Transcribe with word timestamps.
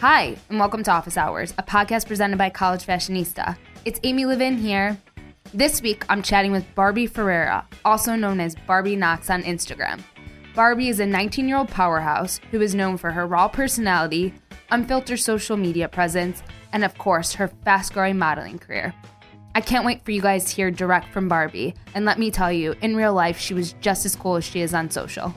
Hi, 0.00 0.36
and 0.48 0.60
welcome 0.60 0.84
to 0.84 0.92
Office 0.92 1.16
Hours, 1.16 1.52
a 1.58 1.62
podcast 1.64 2.06
presented 2.06 2.38
by 2.38 2.50
College 2.50 2.86
Fashionista. 2.86 3.58
It's 3.84 3.98
Amy 4.04 4.26
Levin 4.26 4.56
here. 4.56 4.96
This 5.52 5.82
week, 5.82 6.04
I'm 6.08 6.22
chatting 6.22 6.52
with 6.52 6.72
Barbie 6.76 7.08
Ferreira, 7.08 7.66
also 7.84 8.14
known 8.14 8.38
as 8.38 8.54
Barbie 8.54 8.94
Nox 8.94 9.28
on 9.28 9.42
Instagram. 9.42 10.00
Barbie 10.54 10.88
is 10.88 11.00
a 11.00 11.06
19 11.06 11.48
year 11.48 11.56
old 11.56 11.68
powerhouse 11.68 12.38
who 12.52 12.60
is 12.60 12.76
known 12.76 12.96
for 12.96 13.10
her 13.10 13.26
raw 13.26 13.48
personality, 13.48 14.32
unfiltered 14.70 15.18
social 15.18 15.56
media 15.56 15.88
presence, 15.88 16.44
and 16.72 16.84
of 16.84 16.96
course, 16.96 17.32
her 17.32 17.48
fast 17.64 17.92
growing 17.92 18.18
modeling 18.18 18.60
career. 18.60 18.94
I 19.56 19.60
can't 19.60 19.84
wait 19.84 20.04
for 20.04 20.12
you 20.12 20.22
guys 20.22 20.44
to 20.44 20.54
hear 20.54 20.70
direct 20.70 21.12
from 21.12 21.28
Barbie, 21.28 21.74
and 21.96 22.04
let 22.04 22.20
me 22.20 22.30
tell 22.30 22.52
you, 22.52 22.76
in 22.82 22.94
real 22.94 23.14
life, 23.14 23.36
she 23.36 23.52
was 23.52 23.72
just 23.80 24.06
as 24.06 24.14
cool 24.14 24.36
as 24.36 24.44
she 24.44 24.60
is 24.60 24.74
on 24.74 24.90
social. 24.90 25.34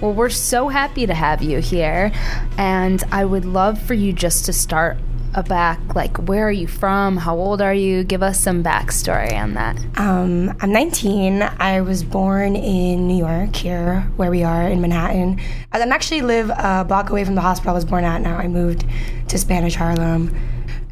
Well, 0.00 0.14
we're 0.14 0.30
so 0.30 0.68
happy 0.68 1.06
to 1.06 1.12
have 1.12 1.42
you 1.42 1.58
here, 1.58 2.10
and 2.56 3.02
I 3.12 3.24
would 3.24 3.44
love 3.44 3.80
for 3.80 3.92
you 3.92 4.14
just 4.14 4.46
to 4.46 4.52
start 4.52 4.96
a 5.34 5.42
back 5.42 5.94
like 5.94 6.16
where 6.28 6.48
are 6.48 6.52
you 6.52 6.66
from? 6.66 7.16
How 7.16 7.36
old 7.36 7.62
are 7.62 7.74
you? 7.74 8.02
Give 8.02 8.22
us 8.22 8.40
some 8.40 8.64
backstory 8.64 9.32
on 9.32 9.54
that. 9.54 9.76
Um, 9.96 10.56
i'm 10.60 10.72
19 10.72 11.42
i 11.42 11.80
was 11.80 12.02
born 12.02 12.56
in 12.56 13.06
new 13.06 13.16
york 13.16 13.54
here 13.54 14.00
where 14.16 14.30
we 14.30 14.42
are 14.42 14.62
in 14.62 14.80
manhattan. 14.80 15.40
I 15.72 15.80
actually 15.80 16.22
live 16.22 16.50
a 16.50 16.84
block 16.86 17.10
away 17.10 17.24
from 17.24 17.34
the 17.34 17.40
hospital 17.40 17.72
i 17.72 17.74
was 17.74 17.84
born 17.84 18.04
at 18.04 18.22
now. 18.22 18.36
I 18.36 18.48
moved 18.48 18.84
to 19.28 19.38
spanish 19.38 19.74
harlem. 19.74 20.34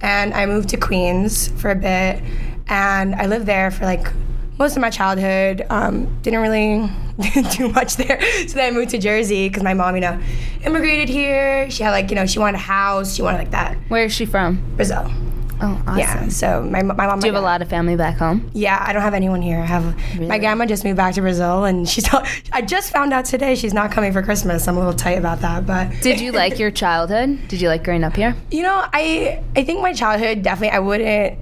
And 0.01 0.33
i 0.35 0.47
moved 0.47 0.69
to 0.71 0.77
queens 0.77 1.49
for 1.61 1.71
a 1.71 1.77
bit 1.77 2.23
and 2.69 3.15
i 3.16 3.27
lived 3.27 3.47
there 3.47 3.71
for 3.71 3.85
like 3.85 4.07
most 4.59 4.77
of 4.77 4.80
my 4.80 4.91
childhood. 4.91 5.65
Um, 5.71 6.21
didn't 6.23 6.41
really 6.41 6.91
do 7.57 7.69
much 7.69 7.96
there. 7.96 8.21
So 8.49 8.55
then 8.55 8.73
I 8.73 8.77
moved 8.77 8.91
to 8.91 8.99
Jersey 8.99 9.49
because 9.49 9.63
my 9.63 9.74
mom, 9.74 9.95
you 9.95 10.01
know, 10.01 10.21
immigrated 10.65 11.09
here. 11.09 11.71
She 11.71 11.82
had 11.82 11.91
like, 11.91 12.10
you 12.10 12.16
know, 12.16 12.27
she 12.27 12.38
wanted 12.38 12.57
a 12.57 12.63
house. 12.63 13.15
She 13.15 13.23
wanted 13.23 13.38
like 13.38 13.51
that. 13.52 13.77
Where 13.88 14.05
is 14.05 14.13
she 14.13 14.27
from? 14.27 14.63
Brazil. 14.77 15.10
Oh, 15.60 15.82
awesome. 15.87 15.99
Yeah. 15.99 16.29
So 16.29 16.63
my, 16.63 16.82
my 16.82 17.07
mom. 17.07 17.19
Do 17.19 17.27
you 17.27 17.32
have 17.32 17.43
a 17.43 17.45
lot 17.45 17.63
of 17.63 17.69
family 17.69 17.97
back 17.97 18.16
home? 18.16 18.49
Yeah, 18.55 18.85
I 18.87 18.93
don't 18.93 19.02
have 19.02 19.15
anyone 19.15 19.43
here. 19.43 19.59
I 19.59 19.65
have 19.65 19.97
really? 20.15 20.29
my 20.29 20.38
grandma 20.38 20.66
just 20.66 20.85
moved 20.85 20.97
back 20.97 21.15
to 21.15 21.21
Brazil, 21.21 21.65
and 21.65 21.88
she's. 21.88 22.09
I 22.52 22.63
just 22.63 22.93
found 22.93 23.13
out 23.13 23.25
today 23.25 23.57
she's 23.57 23.75
not 23.75 23.91
coming 23.91 24.13
for 24.13 24.23
Christmas. 24.23 24.69
I'm 24.69 24.77
a 24.77 24.79
little 24.79 24.95
tight 24.95 25.19
about 25.19 25.41
that, 25.41 25.66
but. 25.66 25.91
Did 26.01 26.21
you 26.21 26.30
like 26.30 26.60
your 26.60 26.71
childhood? 26.71 27.41
Did 27.49 27.60
you 27.60 27.69
like 27.69 27.82
growing 27.82 28.04
up 28.04 28.15
here? 28.15 28.37
You 28.52 28.63
know, 28.63 28.87
I 28.93 29.43
I 29.57 29.65
think 29.65 29.80
my 29.80 29.93
childhood 29.93 30.43
definitely. 30.43 30.77
I 30.77 30.79
wouldn't 30.79 31.38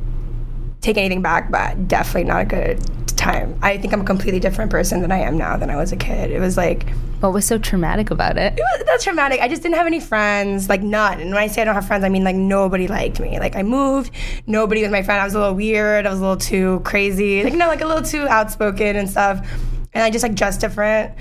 take 0.80 0.96
anything 0.96 1.20
back, 1.20 1.50
but 1.50 1.86
definitely 1.86 2.24
not 2.24 2.42
a 2.42 2.46
good 2.46 2.95
time. 3.32 3.58
I 3.62 3.78
think 3.78 3.92
I'm 3.92 4.00
a 4.00 4.04
completely 4.04 4.40
different 4.40 4.70
person 4.70 5.00
than 5.02 5.12
I 5.12 5.18
am 5.18 5.36
now 5.36 5.56
than 5.56 5.70
I 5.70 5.76
was 5.76 5.92
a 5.92 5.96
kid. 5.96 6.30
It 6.30 6.40
was 6.40 6.56
like 6.56 6.86
what 7.20 7.32
was 7.32 7.46
so 7.46 7.58
traumatic 7.58 8.10
about 8.10 8.36
it? 8.36 8.52
It 8.56 8.60
was 8.60 8.84
that's 8.86 9.04
traumatic. 9.04 9.40
I 9.40 9.48
just 9.48 9.62
didn't 9.62 9.76
have 9.76 9.86
any 9.86 10.00
friends, 10.00 10.68
like 10.68 10.82
none. 10.82 11.20
And 11.20 11.30
when 11.30 11.38
I 11.38 11.46
say 11.46 11.62
I 11.62 11.64
don't 11.64 11.74
have 11.74 11.86
friends, 11.86 12.04
I 12.04 12.08
mean 12.08 12.24
like 12.24 12.36
nobody 12.36 12.88
liked 12.88 13.20
me. 13.20 13.38
Like 13.38 13.56
I 13.56 13.62
moved, 13.62 14.10
nobody 14.46 14.82
was 14.82 14.90
my 14.90 15.02
friend. 15.02 15.20
I 15.20 15.24
was 15.24 15.34
a 15.34 15.38
little 15.38 15.54
weird. 15.54 16.06
I 16.06 16.10
was 16.10 16.18
a 16.18 16.22
little 16.22 16.36
too 16.36 16.80
crazy. 16.84 17.42
Like 17.42 17.52
you 17.52 17.58
know, 17.58 17.68
like 17.68 17.80
a 17.80 17.86
little 17.86 18.02
too 18.02 18.28
outspoken 18.28 18.96
and 18.96 19.08
stuff. 19.08 19.46
And 19.94 20.04
I 20.04 20.10
just 20.10 20.22
like 20.22 20.34
just 20.34 20.60
different. 20.60 21.14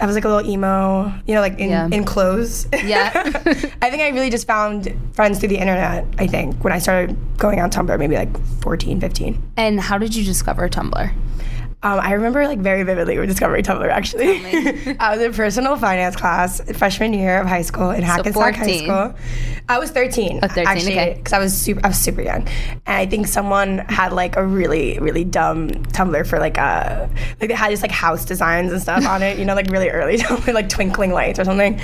I 0.00 0.06
was 0.06 0.14
like 0.14 0.24
a 0.24 0.28
little 0.28 0.50
emo, 0.50 1.12
you 1.26 1.34
know, 1.34 1.42
like 1.42 1.58
in, 1.58 1.68
yeah. 1.68 1.86
in 1.92 2.04
clothes. 2.04 2.66
Yeah. 2.72 3.10
I 3.82 3.90
think 3.90 4.02
I 4.02 4.08
really 4.08 4.30
just 4.30 4.46
found 4.46 4.90
friends 5.12 5.38
through 5.38 5.50
the 5.50 5.58
internet, 5.58 6.06
I 6.18 6.26
think, 6.26 6.64
when 6.64 6.72
I 6.72 6.78
started 6.78 7.14
going 7.36 7.60
on 7.60 7.70
Tumblr, 7.70 7.98
maybe 7.98 8.16
like 8.16 8.34
14, 8.62 8.98
15. 8.98 9.52
And 9.58 9.78
how 9.78 9.98
did 9.98 10.16
you 10.16 10.24
discover 10.24 10.70
Tumblr? 10.70 11.14
Um, 11.82 11.98
I 11.98 12.12
remember 12.12 12.46
like 12.46 12.58
very 12.58 12.82
vividly 12.82 13.18
with 13.18 13.30
discovering 13.30 13.64
Tumblr 13.64 13.88
actually. 13.88 14.96
I 15.00 15.16
was 15.16 15.24
in 15.24 15.32
personal 15.32 15.76
finance 15.76 16.14
class 16.14 16.60
freshman 16.76 17.14
year 17.14 17.40
of 17.40 17.46
high 17.46 17.62
school 17.62 17.90
in 17.90 18.02
Hackensack 18.02 18.54
so 18.54 18.60
High 18.60 18.76
School. 18.76 19.14
I 19.66 19.78
was 19.78 19.90
13. 19.90 20.40
Oh, 20.42 20.48
13 20.48 20.66
actually, 20.66 20.92
okay. 20.92 21.14
Because 21.16 21.32
I 21.32 21.38
was 21.38 21.56
super, 21.56 21.80
I 21.82 21.88
was 21.88 21.96
super 21.96 22.20
young, 22.20 22.46
and 22.48 22.82
I 22.86 23.06
think 23.06 23.26
someone 23.26 23.78
had 23.88 24.12
like 24.12 24.36
a 24.36 24.44
really, 24.44 24.98
really 24.98 25.24
dumb 25.24 25.70
Tumblr 25.70 26.26
for 26.26 26.38
like 26.38 26.58
a 26.58 27.08
like 27.40 27.48
they 27.48 27.54
had 27.54 27.70
just 27.70 27.82
like 27.82 27.92
house 27.92 28.26
designs 28.26 28.72
and 28.72 28.82
stuff 28.82 29.06
on 29.06 29.22
it. 29.22 29.38
You 29.38 29.46
know, 29.46 29.54
like 29.54 29.70
really 29.70 29.88
early 29.88 30.18
Tumblr, 30.18 30.52
like 30.52 30.68
twinkling 30.68 31.12
lights 31.12 31.38
or 31.38 31.44
something. 31.44 31.80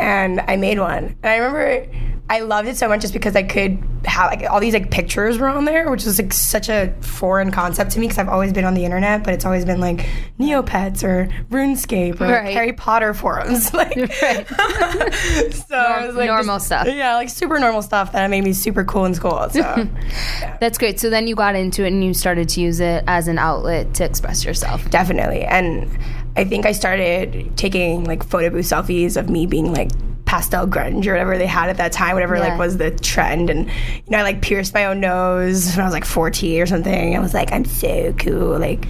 And 0.00 0.40
I 0.40 0.56
made 0.56 0.78
one, 0.78 1.16
and 1.22 1.26
I 1.26 1.36
remember 1.36 1.86
I 2.30 2.40
loved 2.42 2.68
it 2.68 2.76
so 2.76 2.88
much 2.88 3.00
just 3.00 3.12
because 3.12 3.34
I 3.34 3.42
could 3.42 3.82
have 4.04 4.30
like 4.30 4.48
all 4.48 4.60
these 4.60 4.72
like 4.72 4.92
pictures 4.92 5.38
were 5.38 5.48
on 5.48 5.64
there, 5.64 5.90
which 5.90 6.04
was 6.04 6.20
like 6.20 6.32
such 6.32 6.68
a 6.68 6.94
foreign 7.00 7.50
concept 7.50 7.90
to 7.90 7.98
me 7.98 8.06
because 8.06 8.18
I've 8.18 8.28
always 8.28 8.52
been 8.52 8.64
on 8.64 8.74
the 8.74 8.84
internet, 8.84 9.24
but 9.24 9.34
it's 9.34 9.44
always 9.44 9.64
been 9.64 9.80
like 9.80 10.08
Neopets 10.38 11.02
or 11.02 11.28
RuneScape 11.50 12.20
or 12.20 12.28
right. 12.28 12.44
like, 12.44 12.54
Harry 12.54 12.72
Potter 12.72 13.14
forums, 13.14 13.74
like 13.74 13.96
right. 13.96 14.46
so 15.52 15.82
Norm- 15.82 16.06
was, 16.06 16.14
like, 16.14 16.28
normal 16.28 16.56
just, 16.56 16.66
stuff. 16.66 16.86
Yeah, 16.86 17.16
like 17.16 17.30
super 17.30 17.58
normal 17.58 17.82
stuff 17.82 18.12
that 18.12 18.30
made 18.30 18.44
me 18.44 18.52
super 18.52 18.84
cool 18.84 19.06
in 19.06 19.14
school. 19.14 19.48
So 19.50 19.58
yeah. 19.58 20.56
that's 20.60 20.78
great. 20.78 21.00
So 21.00 21.10
then 21.10 21.26
you 21.26 21.34
got 21.34 21.56
into 21.56 21.84
it 21.84 21.88
and 21.88 22.04
you 22.04 22.14
started 22.14 22.48
to 22.50 22.60
use 22.60 22.78
it 22.78 23.02
as 23.08 23.26
an 23.26 23.38
outlet 23.38 23.92
to 23.94 24.04
express 24.04 24.44
yourself. 24.44 24.88
Definitely, 24.88 25.42
and 25.42 25.90
I 26.36 26.44
think 26.44 26.66
I 26.66 26.72
started 26.72 27.56
taking 27.56 28.04
like 28.04 28.22
photo 28.22 28.50
booth 28.50 28.66
selfies 28.66 29.16
of 29.16 29.28
me 29.28 29.46
being 29.46 29.72
like 29.72 29.90
pastel 30.30 30.64
grunge 30.64 31.08
or 31.08 31.10
whatever 31.10 31.36
they 31.36 31.46
had 31.46 31.68
at 31.70 31.76
that 31.78 31.90
time, 31.90 32.14
whatever 32.14 32.36
yeah. 32.36 32.50
like 32.50 32.58
was 32.58 32.76
the 32.76 32.92
trend. 32.92 33.50
And 33.50 33.66
you 33.66 34.10
know, 34.10 34.18
I 34.18 34.22
like 34.22 34.40
pierced 34.40 34.72
my 34.72 34.84
own 34.84 35.00
nose 35.00 35.74
when 35.74 35.80
I 35.80 35.84
was 35.84 35.92
like 35.92 36.04
14 36.04 36.62
or 36.62 36.66
something. 36.66 37.16
I 37.16 37.18
was 37.18 37.34
like, 37.34 37.50
I'm 37.50 37.64
so 37.64 38.12
cool, 38.12 38.56
like. 38.56 38.86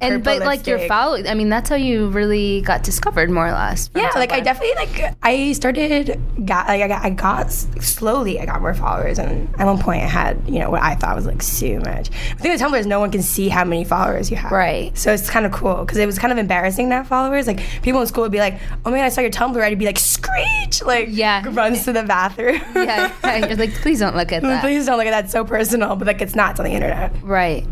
And 0.00 0.24
but 0.24 0.40
lipstick. 0.40 0.46
like 0.46 0.66
your 0.66 0.80
follow, 0.88 1.22
I 1.24 1.34
mean, 1.34 1.48
that's 1.48 1.70
how 1.70 1.76
you 1.76 2.08
really 2.08 2.62
got 2.62 2.82
discovered, 2.82 3.30
more 3.30 3.46
or 3.46 3.52
less. 3.52 3.88
Yeah, 3.94 4.10
like 4.16 4.32
I 4.32 4.40
definitely 4.40 4.74
like 4.84 5.14
I 5.22 5.52
started 5.52 6.20
got 6.44 6.66
like 6.66 6.82
I 6.82 6.88
got, 6.88 7.04
I 7.04 7.10
got 7.10 7.52
slowly 7.52 8.40
I 8.40 8.46
got 8.46 8.60
more 8.60 8.74
followers, 8.74 9.20
and 9.20 9.48
at 9.60 9.66
one 9.66 9.78
point 9.78 10.02
I 10.02 10.06
had 10.06 10.42
you 10.48 10.58
know 10.58 10.70
what 10.70 10.82
I 10.82 10.96
thought 10.96 11.14
was 11.14 11.26
like 11.26 11.42
so 11.42 11.78
much. 11.78 12.08
The 12.08 12.36
thing 12.42 12.50
with 12.50 12.60
Tumblr 12.60 12.78
is 12.78 12.86
no 12.86 12.98
one 12.98 13.12
can 13.12 13.22
see 13.22 13.48
how 13.48 13.64
many 13.64 13.84
followers 13.84 14.28
you 14.28 14.38
have, 14.38 14.50
right? 14.50 14.96
So 14.98 15.12
it's 15.12 15.30
kind 15.30 15.46
of 15.46 15.52
cool 15.52 15.84
because 15.84 15.98
it 15.98 16.06
was 16.06 16.18
kind 16.18 16.32
of 16.32 16.38
embarrassing 16.38 16.88
to 16.88 16.96
have 16.96 17.06
followers. 17.06 17.46
Like 17.46 17.60
people 17.82 18.00
in 18.00 18.08
school 18.08 18.22
would 18.22 18.32
be 18.32 18.40
like, 18.40 18.58
"Oh 18.84 18.90
man, 18.90 19.04
I 19.04 19.08
saw 19.08 19.20
your 19.20 19.30
Tumblr," 19.30 19.62
I'd 19.62 19.78
be 19.78 19.86
like, 19.86 19.98
"Screech!" 19.98 20.79
Like 20.82 21.08
yeah. 21.10 21.44
runs 21.50 21.84
to 21.84 21.92
the 21.92 22.02
bathroom. 22.02 22.60
yeah, 22.74 23.46
you're 23.46 23.56
like, 23.56 23.74
please 23.74 24.00
don't 24.00 24.16
look 24.16 24.32
at 24.32 24.42
that. 24.42 24.62
Please 24.62 24.86
don't 24.86 24.98
look 24.98 25.06
at 25.06 25.10
that. 25.10 25.24
It's 25.24 25.32
so 25.32 25.44
personal, 25.44 25.96
but 25.96 26.06
like 26.06 26.20
it's 26.20 26.34
not. 26.34 26.58
On 26.58 26.64
the 26.64 26.72
internet. 26.72 27.14
Right. 27.22 27.66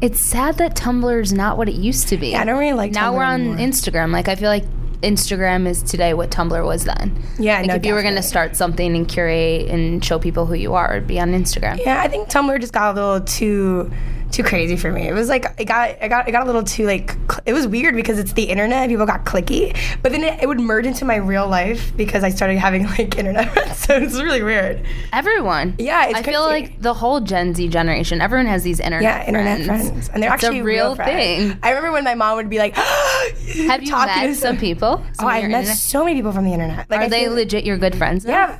It's 0.00 0.20
sad 0.20 0.56
that 0.58 0.76
Tumblr 0.76 1.20
is 1.20 1.32
not 1.32 1.58
what 1.58 1.68
it 1.68 1.74
used 1.74 2.08
to 2.08 2.16
be. 2.16 2.28
Yeah, 2.28 2.40
I 2.40 2.44
don't 2.44 2.58
really 2.58 2.72
like. 2.72 2.92
Now 2.92 3.12
Tumblr 3.12 3.16
we're 3.16 3.24
on 3.24 3.40
anymore. 3.40 3.56
Instagram. 3.58 4.12
Like 4.12 4.28
I 4.28 4.36
feel 4.36 4.48
like 4.48 4.64
Instagram 5.02 5.66
is 5.66 5.82
today 5.82 6.14
what 6.14 6.30
Tumblr 6.30 6.64
was 6.64 6.84
then. 6.84 7.22
Yeah, 7.38 7.58
like 7.58 7.66
no, 7.66 7.74
if 7.74 7.86
you 7.86 7.94
were 7.94 8.02
going 8.02 8.14
to 8.14 8.22
start 8.22 8.56
something 8.56 8.94
and 8.94 9.08
curate 9.08 9.68
and 9.68 10.04
show 10.04 10.18
people 10.18 10.46
who 10.46 10.54
you 10.54 10.74
are, 10.74 10.96
it'd 10.96 11.08
be 11.08 11.20
on 11.20 11.32
Instagram. 11.32 11.78
Yeah, 11.84 12.00
I 12.02 12.08
think 12.08 12.28
Tumblr 12.28 12.60
just 12.60 12.72
got 12.72 12.96
a 12.96 13.00
little 13.00 13.20
too 13.20 13.90
too 14.30 14.42
crazy 14.42 14.76
for 14.76 14.90
me. 14.92 15.08
It 15.08 15.12
was 15.12 15.28
like 15.28 15.44
it 15.58 15.64
got 15.64 15.90
it 15.90 16.08
got 16.08 16.28
it 16.28 16.32
got 16.32 16.42
a 16.42 16.46
little 16.46 16.62
too 16.62 16.86
like 16.86 17.10
cl- 17.30 17.40
it 17.46 17.52
was 17.52 17.66
weird 17.66 17.94
because 17.94 18.18
it's 18.18 18.32
the 18.32 18.44
internet. 18.44 18.88
People 18.88 19.06
got 19.06 19.24
clicky, 19.24 19.76
but 20.02 20.12
then 20.12 20.22
it, 20.24 20.42
it 20.42 20.46
would 20.46 20.60
merge 20.60 20.86
into 20.86 21.04
my 21.04 21.16
real 21.16 21.48
life 21.48 21.92
because 21.96 22.24
I 22.24 22.30
started 22.30 22.58
having 22.58 22.86
like 22.98 23.16
internet 23.18 23.52
friends. 23.52 23.78
So 23.78 23.96
it's 23.96 24.14
really 24.20 24.42
weird. 24.42 24.84
Everyone, 25.12 25.74
yeah, 25.78 26.04
it's 26.04 26.12
like 26.14 26.20
I 26.20 26.22
crazy. 26.22 26.30
feel 26.36 26.42
like 26.44 26.80
the 26.80 26.94
whole 26.94 27.20
Gen 27.20 27.54
Z 27.54 27.68
generation, 27.68 28.20
everyone 28.20 28.46
has 28.46 28.62
these 28.62 28.80
internet 28.80 29.02
yeah 29.02 29.26
internet 29.26 29.64
friends, 29.66 29.88
friends. 29.88 30.08
and 30.10 30.22
they're 30.22 30.32
it's 30.34 30.44
actually 30.44 30.60
a 30.60 30.64
real, 30.64 30.94
real 30.94 31.04
thing. 31.04 31.58
I 31.62 31.70
remember 31.70 31.92
when 31.92 32.04
my 32.04 32.14
mom 32.14 32.36
would 32.36 32.50
be 32.50 32.58
like, 32.58 32.74
"Have 32.76 33.82
you 33.82 33.92
met 33.92 34.36
some 34.36 34.56
people?" 34.56 35.04
Some 35.14 35.26
oh, 35.26 35.28
I've 35.28 35.42
met 35.50 35.60
internet? 35.60 35.76
so 35.78 36.04
many 36.04 36.16
people 36.16 36.32
from 36.32 36.44
the 36.44 36.52
internet. 36.52 36.88
Like, 36.90 37.00
Are 37.00 37.04
I 37.04 37.08
they 37.08 37.28
legit 37.28 37.64
your 37.64 37.78
good 37.78 37.96
friends? 37.96 38.24
Though? 38.24 38.32
Yeah. 38.32 38.58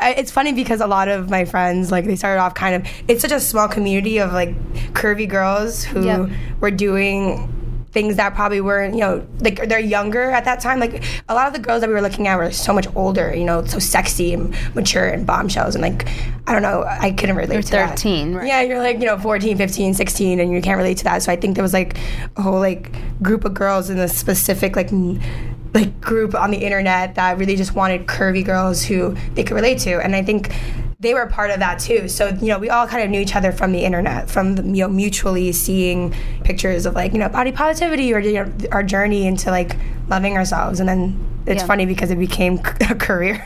I, 0.00 0.12
it's 0.12 0.30
funny 0.30 0.52
because 0.52 0.80
a 0.80 0.86
lot 0.86 1.08
of 1.08 1.30
my 1.30 1.44
friends 1.44 1.90
like 1.90 2.04
they 2.06 2.16
started 2.16 2.40
off 2.40 2.54
kind 2.54 2.74
of 2.74 2.90
it's 3.06 3.20
such 3.20 3.32
a 3.32 3.40
small 3.40 3.68
community 3.68 4.18
of 4.18 4.32
like 4.32 4.56
curvy 4.92 5.28
girls 5.28 5.84
who 5.84 6.04
yep. 6.04 6.30
were 6.60 6.70
doing 6.70 7.56
things 7.92 8.16
that 8.16 8.34
probably 8.34 8.60
weren't, 8.60 8.94
you 8.94 9.00
know, 9.00 9.26
like 9.40 9.68
they're 9.68 9.80
younger 9.80 10.30
at 10.30 10.44
that 10.44 10.60
time. 10.60 10.78
Like 10.78 11.02
a 11.28 11.34
lot 11.34 11.48
of 11.48 11.52
the 11.52 11.58
girls 11.58 11.80
that 11.80 11.88
we 11.88 11.94
were 11.94 12.00
looking 12.00 12.28
at 12.28 12.36
were 12.36 12.52
so 12.52 12.72
much 12.72 12.86
older, 12.94 13.34
you 13.34 13.44
know, 13.44 13.64
so 13.64 13.78
sexy 13.78 14.32
and 14.32 14.54
mature 14.74 15.08
and 15.08 15.26
bombshells. 15.26 15.74
And 15.74 15.82
like, 15.82 16.08
I 16.46 16.52
don't 16.52 16.62
know, 16.62 16.84
I 16.86 17.10
couldn't 17.10 17.36
relate 17.36 17.54
you're 17.54 17.62
to 17.62 17.88
13, 17.88 18.32
that. 18.32 18.38
right? 18.38 18.46
Yeah, 18.46 18.60
you're 18.62 18.78
like, 18.78 19.00
you 19.00 19.06
know, 19.06 19.18
14, 19.18 19.56
15, 19.56 19.94
16, 19.94 20.40
and 20.40 20.52
you 20.52 20.62
can't 20.62 20.78
relate 20.78 20.98
to 20.98 21.04
that. 21.04 21.22
So 21.22 21.32
I 21.32 21.36
think 21.36 21.56
there 21.56 21.64
was 21.64 21.72
like 21.72 21.96
a 22.36 22.42
whole 22.42 22.60
like 22.60 22.92
group 23.22 23.44
of 23.44 23.54
girls 23.54 23.90
in 23.90 23.98
a 23.98 24.08
specific 24.08 24.76
like 24.76 24.92
like 25.74 26.00
group 26.00 26.34
on 26.34 26.50
the 26.50 26.58
internet 26.58 27.14
that 27.14 27.38
really 27.38 27.56
just 27.56 27.74
wanted 27.74 28.06
curvy 28.06 28.44
girls 28.44 28.82
who 28.82 29.14
they 29.34 29.44
could 29.44 29.54
relate 29.54 29.78
to. 29.80 30.02
And 30.02 30.16
I 30.16 30.22
think 30.22 30.52
they 30.98 31.14
were 31.14 31.26
part 31.26 31.50
of 31.50 31.60
that 31.60 31.78
too. 31.78 32.08
So 32.08 32.28
you 32.28 32.48
know, 32.48 32.58
we 32.58 32.68
all 32.68 32.86
kind 32.86 33.02
of 33.02 33.10
knew 33.10 33.20
each 33.20 33.34
other 33.34 33.52
from 33.52 33.72
the 33.72 33.84
internet, 33.84 34.30
from 34.30 34.56
the, 34.56 34.62
you 34.62 34.84
know 34.84 34.88
mutually 34.88 35.52
seeing 35.52 36.14
pictures 36.44 36.86
of 36.86 36.94
like 36.94 37.12
you 37.12 37.18
know 37.18 37.28
body 37.28 37.52
positivity 37.52 38.12
or 38.12 38.18
you 38.18 38.44
know, 38.44 38.52
our 38.70 38.82
journey 38.82 39.26
into 39.26 39.50
like 39.50 39.76
loving 40.08 40.36
ourselves, 40.36 40.80
and 40.80 40.88
then 40.88 41.39
it's 41.46 41.62
yeah. 41.62 41.66
funny 41.66 41.86
because 41.86 42.10
it 42.10 42.18
became 42.18 42.58
a 42.88 42.94
career. 42.94 43.44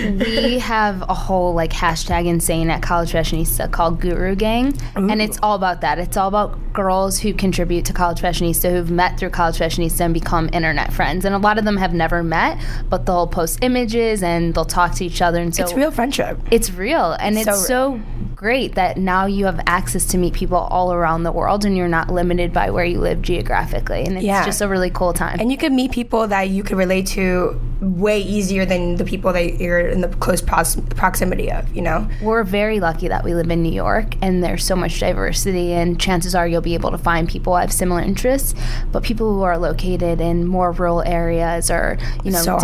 we 0.00 0.58
have 0.58 1.02
a 1.02 1.14
whole 1.14 1.54
like 1.54 1.70
hashtag 1.72 2.26
insane 2.26 2.70
at 2.70 2.82
College 2.82 3.12
Fashionista 3.12 3.70
called 3.70 4.00
Guru 4.00 4.34
Gang, 4.34 4.68
Ooh. 4.98 5.08
and 5.08 5.20
it's 5.20 5.38
all 5.42 5.54
about 5.54 5.80
that. 5.82 5.98
It's 5.98 6.16
all 6.16 6.28
about 6.28 6.58
girls 6.72 7.18
who 7.18 7.32
contribute 7.32 7.84
to 7.86 7.92
College 7.92 8.20
Fashionista 8.20 8.70
who've 8.70 8.90
met 8.90 9.18
through 9.18 9.30
College 9.30 9.58
Fashionista 9.58 10.00
and 10.00 10.14
become 10.14 10.48
internet 10.52 10.92
friends. 10.92 11.24
And 11.24 11.34
a 11.34 11.38
lot 11.38 11.58
of 11.58 11.64
them 11.64 11.76
have 11.76 11.94
never 11.94 12.22
met, 12.22 12.62
but 12.88 13.06
they'll 13.06 13.26
post 13.26 13.58
images 13.62 14.22
and 14.22 14.54
they'll 14.54 14.64
talk 14.64 14.94
to 14.96 15.04
each 15.04 15.22
other. 15.22 15.40
And 15.40 15.54
so 15.54 15.62
it's 15.62 15.74
real 15.74 15.90
friendship. 15.90 16.38
It's 16.50 16.70
real. 16.72 17.12
And 17.12 17.36
So 17.36 17.50
it's 17.52 17.66
so 17.66 18.00
great 18.36 18.74
that 18.74 18.98
now 18.98 19.24
you 19.24 19.46
have 19.46 19.58
access 19.66 20.04
to 20.04 20.18
meet 20.18 20.34
people 20.34 20.58
all 20.58 20.92
around 20.92 21.22
the 21.22 21.32
world 21.32 21.64
and 21.64 21.74
you're 21.74 21.88
not 21.88 22.10
limited 22.12 22.52
by 22.52 22.68
where 22.68 22.84
you 22.84 23.00
live 23.00 23.22
geographically. 23.22 24.04
And 24.04 24.16
it's 24.16 24.24
Yeah. 24.26 24.44
just 24.44 24.60
a 24.60 24.68
really 24.68 24.90
cool 24.90 25.14
time. 25.14 25.38
And 25.40 25.50
you 25.50 25.56
can 25.56 25.74
meet 25.74 25.90
people 25.90 26.26
that 26.28 26.50
you 26.50 26.62
could 26.62 26.76
relate 26.76 27.06
to 27.08 27.58
way 27.80 28.20
easier 28.20 28.66
than 28.66 28.96
the 28.96 29.04
people 29.04 29.32
that 29.32 29.58
you're 29.58 29.80
in 29.80 30.02
the 30.02 30.08
close 30.08 30.42
pros- 30.42 30.76
proximity 30.96 31.50
of, 31.50 31.74
you 31.74 31.80
know? 31.80 32.06
We're 32.22 32.42
very 32.44 32.78
lucky 32.78 33.08
that 33.08 33.24
we 33.24 33.32
live 33.34 33.50
in 33.50 33.62
New 33.62 33.72
York 33.72 34.14
and 34.20 34.44
there's 34.44 34.64
so 34.64 34.76
much 34.76 35.00
diversity, 35.00 35.72
and 35.72 35.98
chances 35.98 36.34
are 36.34 36.46
you'll 36.46 36.60
be 36.60 36.74
able 36.74 36.90
to 36.90 36.98
find 36.98 37.26
people 37.28 37.54
who 37.54 37.60
have 37.60 37.72
similar 37.72 38.00
interests. 38.02 38.54
But 38.92 39.02
people 39.02 39.32
who 39.34 39.42
are 39.42 39.56
located 39.56 40.20
in 40.20 40.46
more 40.46 40.72
rural 40.72 41.02
areas 41.02 41.70
or, 41.70 41.96
you 42.22 42.32
know, 42.32 42.38
So 42.42 42.52
hard. 42.52 42.62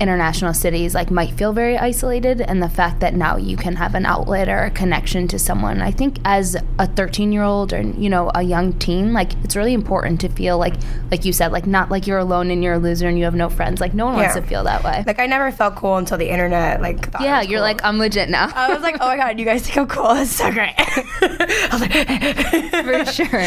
International 0.00 0.52
cities 0.52 0.94
like 0.94 1.10
might 1.10 1.32
feel 1.32 1.52
very 1.52 1.76
isolated 1.78 2.40
and 2.40 2.62
the 2.62 2.68
fact 2.68 3.00
that 3.00 3.14
now 3.14 3.36
you 3.36 3.56
can 3.56 3.76
have 3.76 3.94
an 3.94 4.04
outlet 4.04 4.48
or 4.48 4.64
a 4.64 4.70
connection 4.70 5.26
to 5.26 5.38
someone 5.38 5.80
i 5.80 5.90
think 5.90 6.18
as 6.24 6.56
a 6.78 6.86
13 6.86 7.32
year 7.32 7.42
old 7.42 7.72
or 7.72 7.80
you 7.80 8.08
know 8.10 8.30
a 8.34 8.42
young 8.42 8.72
teen 8.74 9.12
like 9.12 9.32
it's 9.44 9.56
really 9.56 9.72
important 9.72 10.20
to 10.20 10.28
feel 10.28 10.58
like 10.58 10.74
like 11.10 11.24
you 11.24 11.32
said 11.32 11.50
like 11.50 11.66
not 11.66 11.90
like 11.90 12.06
you're 12.06 12.18
alone 12.18 12.50
and 12.50 12.62
you're 12.62 12.74
a 12.74 12.78
loser 12.78 13.08
and 13.08 13.18
you 13.18 13.24
have 13.24 13.34
no 13.34 13.48
friends 13.48 13.80
like 13.80 13.94
no 13.94 14.04
one 14.06 14.16
wants 14.16 14.34
to 14.34 14.42
feel 14.42 14.64
that 14.64 14.84
way 14.84 15.02
Like, 15.06 15.18
I 15.18 15.26
never 15.26 15.50
felt 15.50 15.76
cool 15.76 15.96
until 15.96 16.18
the 16.18 16.28
internet, 16.28 16.80
like, 16.82 17.08
yeah 17.20 17.40
you're 17.40 17.58
cool. 17.58 17.62
like 17.62 17.82
i'm 17.84 17.98
legit 17.98 18.28
now 18.28 18.50
I 18.54 18.72
was 18.72 18.82
like, 18.82 18.96
oh 19.00 19.06
my 19.06 19.16
god, 19.16 19.38
you 19.38 19.44
guys 19.44 19.62
think 19.64 19.76
I'm 19.78 19.86
cool? 19.86 20.14
That's 20.14 20.30
so 20.30 20.50
great. 20.50 20.74
For 21.86 23.04
sure. 23.12 23.44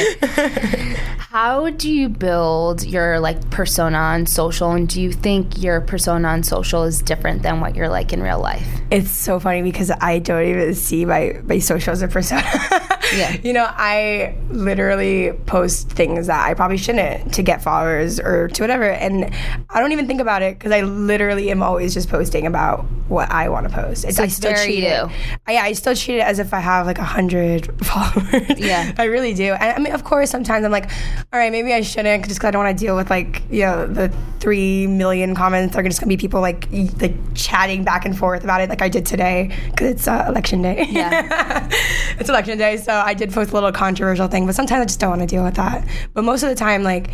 How 1.17 1.69
do 1.69 1.91
you 1.91 2.09
build 2.09 2.83
your 2.85 3.19
like 3.19 3.49
persona 3.49 3.97
on 3.97 4.25
social, 4.25 4.71
and 4.71 4.87
do 4.87 5.01
you 5.01 5.11
think 5.11 5.61
your 5.61 5.81
persona 5.81 6.27
on 6.29 6.38
social 6.43 6.83
is 6.83 7.01
different 7.01 7.43
than 7.43 7.59
what 7.59 7.75
you're 7.75 7.89
like 7.89 8.13
in 8.13 8.21
real 8.21 8.39
life? 8.39 8.67
It's 8.91 9.11
so 9.11 9.39
funny 9.39 9.61
because 9.61 9.91
I 9.91 10.19
don't 10.19 10.45
even 10.45 10.75
see 10.75 11.05
my, 11.05 11.39
my 11.43 11.59
social 11.59 11.91
as 11.91 12.01
a 12.01 12.07
persona. 12.07 12.43
Yeah. 13.15 13.37
You 13.43 13.53
know, 13.53 13.65
I 13.67 14.35
literally 14.49 15.33
post 15.45 15.89
things 15.89 16.27
that 16.27 16.45
I 16.45 16.53
probably 16.53 16.77
shouldn't 16.77 17.33
to 17.33 17.43
get 17.43 17.61
followers 17.61 18.19
or 18.19 18.47
to 18.49 18.63
whatever. 18.63 18.89
And 18.89 19.33
I 19.69 19.79
don't 19.79 19.91
even 19.91 20.07
think 20.07 20.21
about 20.21 20.41
it 20.41 20.57
because 20.57 20.71
I 20.71 20.81
literally 20.81 21.49
am 21.51 21.63
always 21.63 21.93
just 21.93 22.09
posting 22.09 22.45
about 22.45 22.85
what 23.07 23.31
I 23.31 23.49
want 23.49 23.67
to 23.67 23.73
post. 23.73 24.05
It's, 24.05 24.17
So 24.17 24.23
I 24.23 24.27
still 24.27 24.53
treat 24.53 24.83
it. 24.83 25.09
I, 25.47 25.53
yeah, 25.53 25.63
I 25.63 25.73
still 25.73 25.95
treat 25.95 26.17
it 26.17 26.21
as 26.21 26.39
if 26.39 26.53
I 26.53 26.59
have 26.59 26.85
like 26.85 26.99
a 26.99 27.03
hundred 27.03 27.67
followers. 27.85 28.59
Yeah. 28.59 28.93
I 28.97 29.05
really 29.05 29.33
do. 29.33 29.53
And 29.53 29.75
I 29.75 29.79
mean, 29.79 29.93
of 29.93 30.03
course, 30.03 30.29
sometimes 30.29 30.63
I'm 30.65 30.71
like, 30.71 30.89
all 31.33 31.39
right, 31.39 31.51
maybe 31.51 31.73
I 31.73 31.81
shouldn't 31.81 32.25
just 32.25 32.39
because 32.39 32.47
I 32.47 32.51
don't 32.51 32.63
want 32.63 32.77
to 32.77 32.85
deal 32.85 32.95
with 32.95 33.09
like, 33.09 33.41
you 33.49 33.61
know, 33.61 33.87
the 33.87 34.13
three 34.39 34.87
million 34.87 35.35
comments 35.35 35.75
are 35.75 35.83
just 35.83 35.99
going 35.99 36.09
to 36.09 36.15
be 36.15 36.19
people 36.19 36.41
like, 36.41 36.67
like 37.01 37.15
chatting 37.33 37.83
back 37.83 38.05
and 38.05 38.17
forth 38.17 38.43
about 38.43 38.61
it 38.61 38.69
like 38.69 38.81
I 38.81 38.89
did 38.89 39.05
today 39.05 39.55
because 39.71 39.87
it's 39.87 40.07
uh, 40.07 40.25
election 40.27 40.61
day. 40.61 40.87
Yeah. 40.89 41.67
it's 42.19 42.29
election 42.29 42.57
day, 42.57 42.77
so 42.77 42.93
I 42.99 43.13
did 43.13 43.31
post 43.31 43.51
a 43.51 43.53
little 43.53 43.71
controversial 43.71 44.27
thing, 44.27 44.45
but 44.45 44.55
sometimes 44.55 44.81
I 44.81 44.85
just 44.85 44.99
don't 44.99 45.09
want 45.09 45.21
to 45.21 45.27
deal 45.27 45.43
with 45.43 45.55
that. 45.55 45.87
But 46.13 46.23
most 46.23 46.43
of 46.43 46.49
the 46.49 46.55
time, 46.55 46.83
like, 46.83 47.09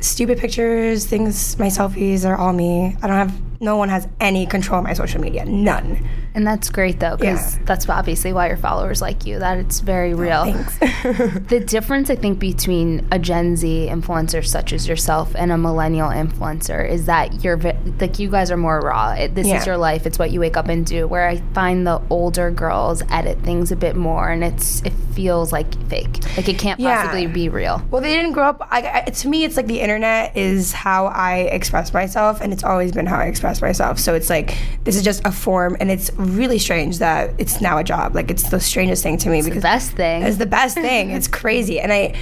stupid 0.00 0.38
pictures, 0.38 1.06
things, 1.06 1.58
my 1.58 1.68
selfies 1.68 2.28
are 2.28 2.36
all 2.36 2.52
me. 2.52 2.96
I 3.02 3.06
don't 3.06 3.16
have, 3.16 3.60
no 3.60 3.76
one 3.76 3.88
has 3.88 4.08
any 4.20 4.46
control 4.46 4.78
of 4.78 4.84
my 4.84 4.92
social 4.94 5.20
media. 5.20 5.44
None. 5.44 6.06
And 6.34 6.46
that's 6.46 6.70
great 6.70 6.98
though, 6.98 7.16
because 7.16 7.56
Yeah. 7.56 7.62
that's 7.66 7.88
obviously 7.88 8.32
why 8.32 8.48
your 8.48 8.56
followers 8.56 9.02
like 9.02 9.26
you. 9.26 9.38
That 9.38 9.58
it's 9.58 9.80
very 9.80 10.14
real. 10.14 10.44
Thanks. 10.44 10.78
The 11.52 11.60
difference, 11.60 12.08
I 12.10 12.14
think, 12.16 12.38
between 12.38 13.06
a 13.10 13.18
Gen 13.18 13.56
Z 13.56 13.88
influencer 13.90 14.44
such 14.46 14.72
as 14.72 14.88
yourself 14.88 15.34
and 15.34 15.52
a 15.52 15.58
millennial 15.58 16.08
influencer 16.08 16.88
is 16.88 17.06
that 17.06 17.42
you're 17.44 17.58
like 18.00 18.18
you 18.18 18.30
guys 18.30 18.50
are 18.50 18.56
more 18.56 18.80
raw. 18.80 19.10
It, 19.12 19.34
this 19.34 19.46
Yeah. 19.46 19.60
is 19.60 19.66
your 19.66 19.76
life. 19.76 20.06
It's 20.06 20.18
what 20.18 20.30
you 20.30 20.40
wake 20.40 20.56
up 20.56 20.68
and 20.68 20.86
do. 20.86 21.06
Where 21.06 21.28
I 21.28 21.36
find 21.54 21.86
the 21.86 22.00
older 22.08 22.50
girls 22.50 23.02
edit 23.10 23.40
things 23.42 23.70
a 23.72 23.76
bit 23.76 23.96
more, 23.96 24.28
and 24.30 24.42
it's 24.42 24.80
it 24.82 24.92
feels 25.14 25.52
like 25.52 25.74
fake. 25.88 26.20
Like 26.36 26.48
it 26.48 26.58
can't 26.58 26.80
Yeah. 26.80 27.02
possibly 27.02 27.26
be 27.26 27.48
real. 27.50 27.82
Well, 27.90 28.00
they 28.00 28.14
didn't 28.14 28.32
grow 28.32 28.44
up. 28.48 28.66
I, 28.70 29.02
I, 29.06 29.10
to 29.10 29.28
me, 29.28 29.44
it's 29.44 29.56
like 29.58 29.66
the 29.66 29.80
internet 29.80 30.34
is 30.36 30.72
how 30.72 31.06
I 31.06 31.40
express 31.52 31.92
myself, 31.92 32.40
and 32.40 32.52
it's 32.54 32.64
always 32.64 32.92
been 32.92 33.04
how 33.06 33.18
I 33.18 33.24
express 33.26 33.60
myself. 33.60 33.98
So 33.98 34.14
it's 34.14 34.30
like 34.30 34.56
this 34.84 34.96
is 34.96 35.02
just 35.02 35.20
a 35.26 35.32
form, 35.32 35.76
and 35.80 35.90
it's 35.90 36.10
really 36.36 36.58
strange 36.58 36.98
that 36.98 37.34
it's 37.38 37.60
now 37.60 37.78
a 37.78 37.84
job. 37.84 38.14
Like 38.14 38.30
it's 38.30 38.50
the 38.50 38.60
strangest 38.60 39.02
thing 39.02 39.18
to 39.18 39.28
me 39.28 39.40
The 39.42 39.50
because 39.50 39.62
best 39.62 39.92
thing. 39.92 40.22
it's 40.22 40.36
the 40.38 40.46
best 40.46 40.74
thing. 40.86 41.10
It's 41.10 41.28
crazy, 41.28 41.80
and 41.80 41.92
I. 41.92 42.14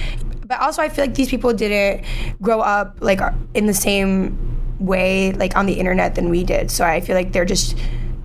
But 0.47 0.59
also, 0.59 0.81
I 0.81 0.89
feel 0.89 1.05
like 1.05 1.15
these 1.15 1.29
people 1.29 1.53
didn't 1.53 2.05
grow 2.41 2.59
up 2.59 2.97
like 2.99 3.21
in 3.53 3.67
the 3.67 3.73
same 3.73 4.37
way, 4.79 5.31
like 5.33 5.55
on 5.55 5.65
the 5.65 5.73
internet, 5.73 6.15
than 6.15 6.29
we 6.29 6.43
did. 6.43 6.69
So 6.71 6.85
I 6.85 6.99
feel 7.01 7.15
like 7.15 7.31
they're 7.31 7.45
just 7.45 7.77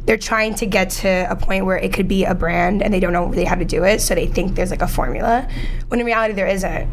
they're 0.06 0.16
trying 0.16 0.54
to 0.56 0.66
get 0.66 0.90
to 0.90 1.26
a 1.30 1.36
point 1.36 1.64
where 1.66 1.76
it 1.76 1.92
could 1.92 2.08
be 2.08 2.24
a 2.24 2.34
brand, 2.34 2.82
and 2.82 2.92
they 2.92 3.00
don't 3.00 3.12
know 3.12 3.26
really 3.26 3.44
how 3.44 3.54
to 3.54 3.64
do 3.64 3.84
it. 3.84 4.00
So 4.00 4.14
they 4.14 4.26
think 4.26 4.54
there's 4.56 4.70
like 4.70 4.82
a 4.82 4.88
formula, 4.88 5.48
when 5.88 6.00
in 6.00 6.06
reality 6.06 6.34
there 6.34 6.46
isn't. 6.48 6.88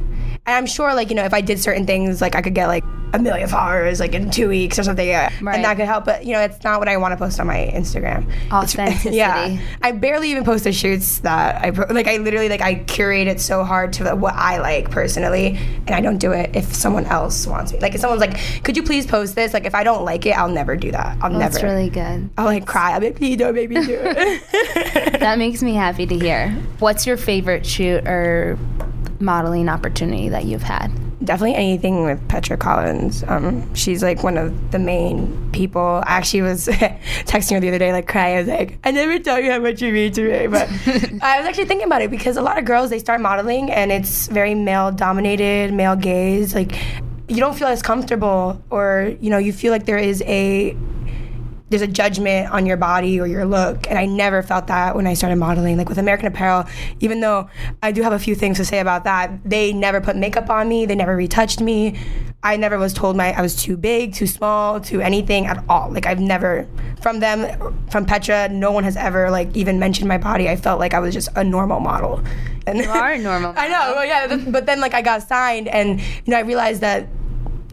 And 0.45 0.57
I'm 0.57 0.65
sure, 0.65 0.93
like 0.93 1.09
you 1.09 1.15
know, 1.15 1.23
if 1.23 1.33
I 1.33 1.41
did 1.41 1.59
certain 1.59 1.85
things, 1.87 2.21
like 2.21 2.35
I 2.35 2.41
could 2.41 2.53
get 2.53 2.67
like 2.67 2.83
a 3.13 3.19
million 3.19 3.47
followers, 3.47 3.99
like 3.99 4.13
in 4.13 4.31
two 4.31 4.49
weeks 4.49 4.79
or 4.79 4.83
something, 4.83 5.07
Right. 5.07 5.31
and 5.55 5.63
that 5.63 5.77
could 5.77 5.85
help. 5.85 6.05
But 6.05 6.25
you 6.25 6.33
know, 6.33 6.41
it's 6.41 6.63
not 6.63 6.79
what 6.79 6.89
I 6.89 6.97
want 6.97 7.11
to 7.11 7.17
post 7.17 7.39
on 7.39 7.47
my 7.47 7.71
Instagram. 7.73 8.23
It's- 8.27 8.51
Authenticity. 8.51 9.15
yeah, 9.17 9.57
I 9.81 9.91
barely 9.91 10.31
even 10.31 10.43
post 10.43 10.63
the 10.63 10.73
shoots 10.73 11.19
that 11.19 11.63
I 11.63 11.69
like. 11.93 12.07
I 12.07 12.17
literally 12.17 12.49
like 12.49 12.61
I 12.61 12.75
curate 12.75 13.27
it 13.27 13.39
so 13.39 13.63
hard 13.63 13.93
to 13.93 14.15
what 14.15 14.33
I 14.33 14.59
like 14.59 14.89
personally, 14.91 15.57
and 15.87 15.91
I 15.91 16.01
don't 16.01 16.17
do 16.17 16.31
it 16.31 16.55
if 16.55 16.73
someone 16.73 17.05
else 17.05 17.45
wants 17.45 17.71
me. 17.71 17.79
Like 17.79 17.93
if 17.93 18.01
someone's 18.01 18.21
like, 18.21 18.37
"Could 18.63 18.75
you 18.77 18.83
please 18.83 19.05
post 19.05 19.35
this?" 19.35 19.53
Like 19.53 19.65
if 19.65 19.75
I 19.75 19.83
don't 19.83 20.03
like 20.05 20.25
it, 20.25 20.31
I'll 20.37 20.49
never 20.49 20.75
do 20.75 20.91
that. 20.91 21.17
I'll 21.21 21.29
never. 21.29 21.43
That's 21.51 21.63
really 21.63 21.89
good. 21.89 22.29
I'll 22.37 22.45
like 22.45 22.65
cry. 22.65 22.93
I'll 22.93 22.99
be 22.99 23.07
like, 23.07 23.17
"Please 23.17 23.37
don't 23.37 23.53
make 23.53 23.69
me 23.69 23.85
do 23.85 23.99
it." 24.03 25.13
That 25.23 25.37
makes 25.37 25.61
me 25.63 25.73
happy 25.73 26.05
to 26.05 26.17
hear. 26.19 26.49
What's 26.79 27.05
your 27.07 27.15
favorite 27.17 27.65
shoot 27.65 28.05
or 28.07 28.57
modeling 29.19 29.69
opportunity 29.69 30.29
that 30.29 30.43
you've 30.45 30.63
had? 30.63 30.91
Definitely 31.23 31.55
anything 31.55 32.03
with 32.03 32.25
Petra 32.27 32.57
Collins. 32.57 33.23
Um, 33.27 33.73
she's 33.75 34.03
like 34.03 34.23
one 34.23 34.37
of 34.37 34.71
the 34.71 34.79
main 34.79 35.51
people. 35.51 36.03
I 36.05 36.17
actually 36.17 36.41
was 36.41 36.67
texting 36.67 37.53
her 37.53 37.59
the 37.59 37.69
other 37.69 37.79
day, 37.79 37.93
like 37.93 38.07
crying. 38.07 38.35
I 38.35 38.39
was 38.39 38.47
like, 38.49 38.79
I 38.83 38.91
never 38.91 39.17
tell 39.19 39.39
you 39.39 39.51
how 39.51 39.59
much 39.59 39.81
you 39.81 39.93
mean 39.93 40.11
to 40.13 40.21
me. 40.21 40.47
But 40.47 40.67
I 41.21 41.39
was 41.39 41.47
actually 41.47 41.65
thinking 41.65 41.87
about 41.87 42.01
it 42.01 42.11
because 42.11 42.35
a 42.35 42.41
lot 42.41 42.57
of 42.57 42.65
girls 42.65 42.89
they 42.89 42.99
start 42.99 43.21
modeling 43.21 43.71
and 43.71 43.91
it's 43.91 44.27
very 44.27 44.53
male 44.53 44.91
dominated, 44.91 45.73
male 45.73 45.95
gaze. 45.95 46.53
Like 46.53 46.75
you 47.29 47.37
don't 47.37 47.55
feel 47.57 47.67
as 47.67 47.81
comfortable, 47.81 48.61
or 48.69 49.15
you 49.21 49.29
know, 49.29 49.37
you 49.37 49.53
feel 49.53 49.71
like 49.71 49.85
there 49.85 49.97
is 49.97 50.21
a 50.23 50.75
there's 51.73 51.81
a 51.81 51.87
judgment 51.87 52.51
on 52.51 52.67
your 52.67 52.77
body 52.77 53.19
or 53.19 53.25
your 53.25 53.45
look 53.45 53.89
and 53.89 53.97
i 53.97 54.05
never 54.05 54.43
felt 54.43 54.67
that 54.67 54.95
when 54.95 55.07
i 55.07 55.15
started 55.15 55.37
modeling 55.37 55.75
like 55.75 55.89
with 55.89 55.97
american 55.97 56.27
apparel 56.27 56.63
even 56.99 57.19
though 57.19 57.49
i 57.81 57.91
do 57.91 58.03
have 58.03 58.13
a 58.13 58.19
few 58.19 58.35
things 58.35 58.57
to 58.57 58.65
say 58.65 58.77
about 58.79 59.05
that. 59.05 59.31
They 59.43 59.73
never 59.73 59.99
put 59.99 60.15
makeup 60.15 60.49
on 60.51 60.69
me. 60.69 60.85
They 60.85 60.93
never 60.93 61.15
retouched 61.15 61.61
me. 61.61 61.97
I 62.43 62.57
never 62.57 62.77
was 62.77 62.93
told 62.93 63.15
my 63.17 63.33
i 63.33 63.41
was 63.41 63.55
too 63.55 63.75
big 63.75 64.13
too 64.13 64.27
small 64.27 64.79
too 64.79 65.01
anything 65.01 65.47
at 65.47 65.63
all. 65.67 65.91
Like 65.91 66.05
i've 66.05 66.19
never 66.19 66.67
from 67.01 67.19
them 67.19 67.39
from 67.89 68.05
petra 68.05 68.49
no 68.49 68.71
one 68.71 68.83
has 68.83 68.95
ever 68.95 69.31
like 69.31 69.55
even 69.57 69.79
mentioned 69.79 70.07
my 70.07 70.19
body. 70.19 70.47
I 70.47 70.55
felt 70.55 70.79
like 70.79 70.93
i 70.93 70.99
was 70.99 71.13
just 71.15 71.29
a 71.35 71.43
normal 71.43 71.79
model. 71.79 72.21
And 72.67 72.77
You 72.77 72.89
are 72.89 73.13
a 73.13 73.17
normal 73.31 73.53
i 73.57 73.67
know 73.67 73.93
well, 73.95 74.05
yeah 74.05 74.37
but 74.51 74.67
then 74.67 74.79
like 74.79 74.93
i 74.93 75.01
got 75.01 75.23
signed 75.23 75.67
and 75.67 75.99
you 75.99 76.27
know 76.27 76.37
i 76.37 76.41
realized 76.41 76.81
that 76.81 77.07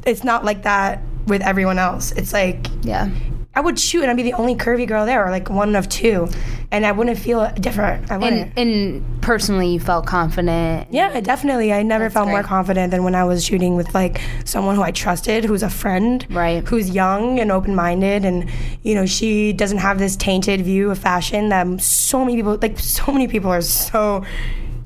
it's 0.07 0.25
not 0.25 0.45
like 0.45 0.63
that 0.63 1.03
with 1.27 1.43
everyone 1.43 1.79
else. 1.79 2.13
It's 2.13 2.33
like 2.33 2.67
Yeah. 2.83 3.11
I 3.53 3.61
would 3.61 3.81
shoot 3.81 4.03
and 4.03 4.11
I'd 4.11 4.17
be 4.17 4.23
the 4.23 4.35
only 4.35 4.55
curvy 4.55 4.87
girl 4.87 5.05
there, 5.05 5.27
or 5.27 5.31
like 5.31 5.51
one 5.51 5.75
of 5.75 5.89
two, 5.89 6.29
and 6.71 6.87
I 6.87 6.93
wouldn't 6.93 7.19
feel 7.19 7.51
different. 7.57 8.09
I 8.09 8.17
wouldn't. 8.17 8.53
And, 8.57 8.71
and 9.03 9.23
personally, 9.23 9.73
you 9.73 9.81
felt 9.81 10.07
confident. 10.07 10.87
yeah, 10.93 11.21
definitely. 11.21 11.73
I 11.73 11.83
never 11.83 12.11
felt 12.11 12.29
more 12.29 12.45
confident 12.45 12.93
than 12.93 13.03
when 13.03 13.17
I 13.17 13.25
was 13.25 13.45
shooting 13.45 13.75
with 13.75 13.93
like 13.93 14.21
someone 14.45 14.77
who 14.77 14.83
I 14.83 14.93
trusted, 14.93 15.45
who's 15.45 15.65
a 15.65 15.69
friend, 15.71 16.25
Right. 16.31 16.67
Who's 16.69 16.91
young 16.91 17.41
and 17.41 17.51
open 17.51 17.75
minded, 17.75 18.25
and 18.25 18.49
you 18.85 18.95
know 18.95 19.05
she 19.05 19.53
doesn't 19.53 19.79
have 19.79 19.99
this 19.99 20.15
tainted 20.15 20.61
view 20.61 20.91
of 20.93 20.99
fashion 21.01 21.49
that 21.49 21.81
so 21.81 22.21
many 22.25 22.37
people, 22.37 22.57
like 22.63 22.79
so 22.79 23.11
many 23.11 23.27
people, 23.27 23.51
are 23.51 23.63
so 23.63 24.25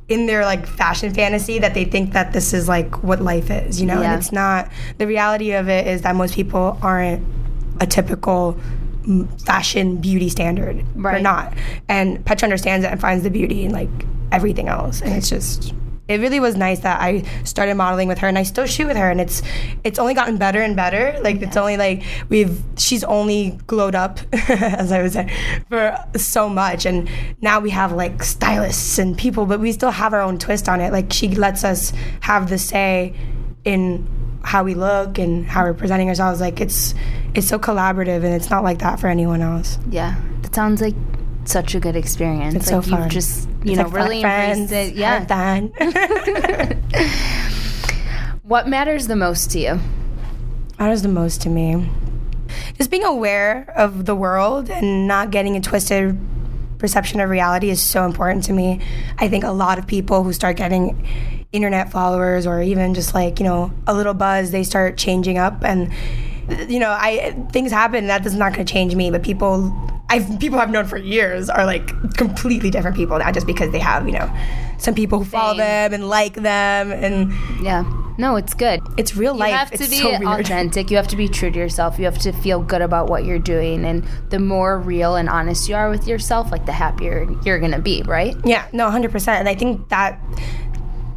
in 0.09 0.25
their 0.27 0.45
like 0.45 0.67
fashion 0.67 1.13
fantasy 1.13 1.59
that 1.59 1.75
they 1.75 1.85
think 1.85 2.13
that 2.15 2.33
this 2.33 2.55
is 2.55 2.67
like 2.67 3.03
what 3.03 3.21
life 3.21 3.51
is, 3.51 3.79
you 3.79 3.87
know, 3.87 4.01
Yeah. 4.01 4.13
and 4.13 4.21
it's 4.23 4.33
not. 4.33 4.71
The 4.97 5.07
reality 5.07 5.53
of 5.53 5.69
it 5.69 5.87
is 5.87 6.01
that 6.03 6.17
most 6.17 6.35
people 6.35 6.79
aren't 6.83 7.23
a 7.81 7.87
typical 7.87 8.59
fashion 9.45 9.97
beauty 9.99 10.29
standard. 10.29 10.85
Right. 10.95 11.23
not. 11.23 11.53
And 11.89 12.25
Petra 12.25 12.47
understands 12.47 12.85
it 12.85 12.93
and 12.93 13.01
finds 13.01 13.23
the 13.23 13.31
beauty 13.31 13.65
in 13.65 13.73
like 13.73 13.91
everything 14.33 14.69
else. 14.69 15.03
And 15.03 15.13
it's 15.13 15.29
just 15.29 15.75
it 16.07 16.21
really 16.21 16.39
was 16.39 16.55
nice 16.55 16.81
that 16.81 17.01
I 17.01 17.23
started 17.45 17.77
modeling 17.77 18.09
with 18.09 18.19
her 18.19 18.29
and 18.29 18.37
I 18.37 18.43
still 18.43 18.67
shoot 18.67 18.87
with 18.87 18.97
her 18.97 19.11
and 19.11 19.23
it's 19.23 19.43
it's 19.85 19.99
only 19.99 20.13
gotten 20.13 20.37
better 20.37 20.61
and 20.61 20.77
better. 20.77 21.19
Like 21.23 21.41
it's 21.41 21.57
only 21.57 21.79
like 21.79 22.03
we've 22.29 22.63
she's 22.77 23.05
only 23.05 23.59
glowed 23.67 23.95
up 23.95 24.21
as 24.33 24.93
I 24.93 25.03
would 25.03 25.13
say 25.13 25.33
for 25.71 25.97
so 26.17 26.49
much 26.51 26.85
and 26.85 27.09
now 27.41 27.59
we 27.59 27.71
have 27.71 27.93
like 27.93 28.23
stylists 28.23 28.99
and 28.99 29.17
people 29.17 29.47
but 29.47 29.61
we 29.61 29.73
still 29.73 29.91
have 29.91 30.13
our 30.13 30.21
own 30.21 30.39
twist 30.39 30.69
on 30.69 30.81
it. 30.83 30.93
Like 30.93 31.11
she 31.11 31.29
lets 31.29 31.65
us 31.65 31.95
have 32.21 32.51
the 32.51 32.59
say 32.59 33.15
in 33.65 34.07
how 34.45 34.63
we 34.63 34.75
look 34.75 35.19
and 35.19 35.45
how 35.47 35.65
we're 35.65 35.75
presenting 35.75 36.09
ourselves 36.09 36.41
like 36.41 36.61
it's 36.61 36.95
it's 37.35 37.49
so 37.49 37.59
collaborative 37.59 38.17
and 38.23 38.27
it's 38.35 38.51
not 38.51 38.63
like 38.63 38.79
that 38.81 39.01
for 39.01 39.09
anyone 39.09 39.41
else. 39.41 39.79
Yeah. 39.91 40.15
That 40.43 40.55
sounds 40.55 40.81
like 40.81 40.95
such 41.47 41.75
a 41.75 41.81
good 41.81 41.97
experience. 41.97 42.55
It's 42.55 42.71
like 42.71 42.85
so 42.85 42.91
fun. 42.91 43.03
you've 43.03 43.11
just 43.11 43.49
you 43.65 43.73
It's 43.73 43.79
know 43.79 43.85
like 43.85 43.93
really 43.95 44.21
friends, 44.21 44.71
embraced 44.73 44.93
it. 44.93 44.97
Yeah. 44.97 45.25
fun. 45.27 45.73
What 48.43 48.69
matters 48.69 49.07
the 49.07 49.17
most 49.17 49.51
to 49.53 49.59
you? 49.59 49.81
matters 50.79 51.01
the 51.03 51.09
most 51.09 51.41
to 51.43 51.49
me. 51.49 51.89
Just 52.77 52.91
being 52.91 53.05
aware 53.05 53.73
of 53.77 54.05
the 54.05 54.15
world 54.15 54.69
and 54.69 55.09
not 55.09 55.31
getting 55.31 55.55
it 55.55 55.63
twisted 55.63 56.19
perception 56.85 57.19
of 57.21 57.31
reality 57.31 57.71
is 57.71 57.81
so 57.81 58.05
important 58.05 58.45
to 58.45 58.53
me. 58.53 58.79
I 59.17 59.27
think 59.27 59.43
a 59.43 59.53
lot 59.53 59.79
of 59.79 59.87
people 59.87 60.23
who 60.23 60.35
start 60.35 60.59
getting 60.59 61.09
internet 61.51 61.91
followers 61.91 62.47
or 62.47 62.61
even 62.61 62.93
just 62.93 63.15
like, 63.15 63.41
you 63.41 63.47
know, 63.47 63.73
a 63.87 63.95
little 63.95 64.13
buzz, 64.13 64.51
they 64.51 64.65
start 64.65 64.99
changing 64.99 65.39
up 65.39 65.65
and 65.65 65.91
you 66.69 66.79
know, 66.79 66.91
I 66.91 67.35
things 67.53 67.73
happen 67.73 68.09
that 68.09 68.27
is 68.27 68.35
not 68.35 68.53
going 68.53 68.67
to 68.67 68.71
change 68.71 68.95
me, 68.95 69.11
but 69.11 69.23
people 69.23 69.73
I've 70.11 70.39
people 70.39 70.59
I've 70.59 70.71
known 70.71 70.85
for 70.85 70.99
years 70.99 71.49
are 71.49 71.65
like 71.65 71.87
completely 72.19 72.69
different 72.69 72.99
people 72.99 73.19
now 73.19 73.33
just 73.33 73.47
because 73.47 73.73
they 73.73 73.79
have, 73.79 74.07
you 74.07 74.13
know, 74.13 74.31
some 74.77 74.95
people 74.95 75.21
who 75.21 75.25
follow 75.25 75.53
Fame. 75.53 75.61
them 75.61 75.95
and 75.95 76.11
like 76.11 76.35
them 76.35 76.93
and 76.93 77.33
Yeah. 77.65 77.85
No, 78.17 78.37
it's 78.37 78.55
good. 78.55 78.81
it's 78.97 79.17
real 79.17 79.35
You 79.35 79.41
life. 79.41 79.51
You 79.51 79.57
have 79.57 79.71
to 79.71 79.75
it's 79.75 79.89
be 79.89 79.99
so 79.99 80.15
authentic. 80.15 80.91
You 80.91 80.97
have 80.97 81.09
to 81.09 81.17
be 81.17 81.29
true 81.29 81.51
to 81.51 81.59
yourself. 81.59 81.99
You 81.99 82.05
have 82.05 82.19
to 82.19 82.33
feel 82.33 82.63
good 82.63 82.83
about 82.83 83.09
what 83.09 83.25
you're 83.25 83.39
doing. 83.39 83.85
And 83.85 84.05
the 84.31 84.39
more 84.39 84.79
real 84.79 85.17
and 85.17 85.29
honest 85.29 85.69
you 85.69 85.75
are 85.75 85.91
with 85.91 86.07
yourself, 86.07 86.51
like 86.53 86.67
the 86.67 86.73
happier 86.73 87.27
you're 87.45 87.59
going 87.59 87.73
to 87.73 87.81
be, 87.81 88.03
right? 88.03 88.37
Yeah, 88.45 88.67
no, 88.73 88.89
100%. 88.89 89.29
And 89.29 89.49
I 89.49 89.55
think 89.55 89.89
that 89.89 90.21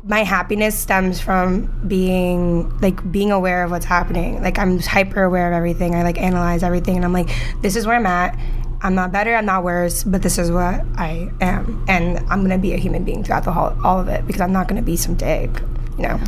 my 0.04 0.24
happiness 0.24 0.77
stems 0.77 1.20
from 1.20 1.66
being 1.88 2.70
like 2.80 3.12
being 3.12 3.32
aware 3.32 3.63
of 3.63 3.72
what's 3.72 3.86
happening. 3.86 4.42
Like 4.42 4.58
I'm 4.58 4.80
hyper 4.80 5.24
aware 5.24 5.48
of 5.48 5.54
everything. 5.54 5.96
I 5.96 6.04
like 6.04 6.18
analyze 6.18 6.63
everything 6.63 6.96
and 6.96 7.04
I'm 7.04 7.13
like 7.13 7.30
this 7.62 7.75
is 7.75 7.86
where 7.86 7.98
I'm 7.98 8.06
at. 8.06 8.39
I'm 8.82 8.96
not 8.96 9.12
better, 9.12 9.36
I'm 9.36 9.46
not 9.46 9.63
worse, 9.63 10.04
but 10.04 10.22
this 10.22 10.38
is 10.38 10.51
what 10.51 10.86
I 10.96 11.32
am. 11.42 11.84
And 11.88 12.20
I'm 12.30 12.39
going 12.39 12.51
to 12.51 12.58
be 12.58 12.74
a 12.74 12.77
human 12.77 13.04
being 13.04 13.24
throughout 13.24 13.44
the 13.44 13.51
whole 13.51 13.75
all 13.84 14.00
of 14.00 14.08
it 14.08 14.25
because 14.25 14.39
I'm 14.39 14.54
not 14.54 14.68
going 14.68 14.80
to 14.82 14.86
be 14.86 14.96
some 14.96 15.16
dick, 15.16 15.50
you 15.98 16.04
know. 16.04 16.20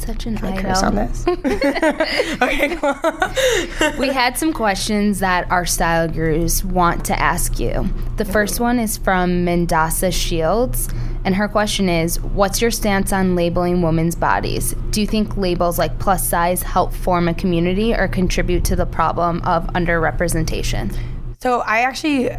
Such 0.00 0.24
an 0.24 0.38
I 0.38 0.62
curse 0.62 0.82
on 0.82 0.96
idol. 0.96 1.08
this. 1.08 1.26
okay, 2.42 2.76
cool. 2.76 3.98
we 3.98 4.08
had 4.08 4.38
some 4.38 4.54
questions 4.54 5.18
that 5.18 5.50
our 5.50 5.66
style 5.66 6.08
gurus 6.08 6.64
want 6.64 7.04
to 7.04 7.18
ask 7.20 7.60
you. 7.60 7.68
The 8.16 8.24
mm-hmm. 8.24 8.32
first 8.32 8.60
one 8.60 8.78
is 8.78 8.96
from 8.96 9.44
Mendasa 9.44 10.10
Shields, 10.10 10.88
and 11.26 11.34
her 11.34 11.48
question 11.48 11.90
is 11.90 12.18
What's 12.20 12.62
your 12.62 12.70
stance 12.70 13.12
on 13.12 13.36
labeling 13.36 13.82
women's 13.82 14.14
bodies? 14.14 14.74
Do 14.88 15.02
you 15.02 15.06
think 15.06 15.36
labels 15.36 15.78
like 15.78 15.98
plus 15.98 16.26
size 16.26 16.62
help 16.62 16.94
form 16.94 17.28
a 17.28 17.34
community 17.34 17.92
or 17.94 18.08
contribute 18.08 18.64
to 18.64 18.76
the 18.76 18.86
problem 18.86 19.42
of 19.42 19.66
underrepresentation? 19.74 20.96
So 21.40 21.60
I 21.60 21.80
actually, 21.80 22.30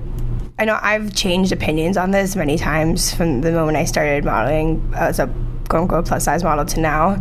I 0.62 0.66
know 0.66 0.78
I've 0.80 1.16
changed 1.16 1.52
opinions 1.52 1.98
on 1.98 2.12
this 2.12 2.36
many 2.36 2.56
times 2.56 3.12
from 3.16 3.42
the 3.42 3.52
moment 3.52 3.78
I 3.80 3.86
started 3.86 4.24
modeling 4.24 4.94
as 4.96 5.18
a 5.18 5.26
quote 5.70 5.82
unquote 5.82 6.06
plus 6.06 6.26
size 6.26 6.44
model 6.44 6.66
to 6.66 6.80
now. 6.80 7.14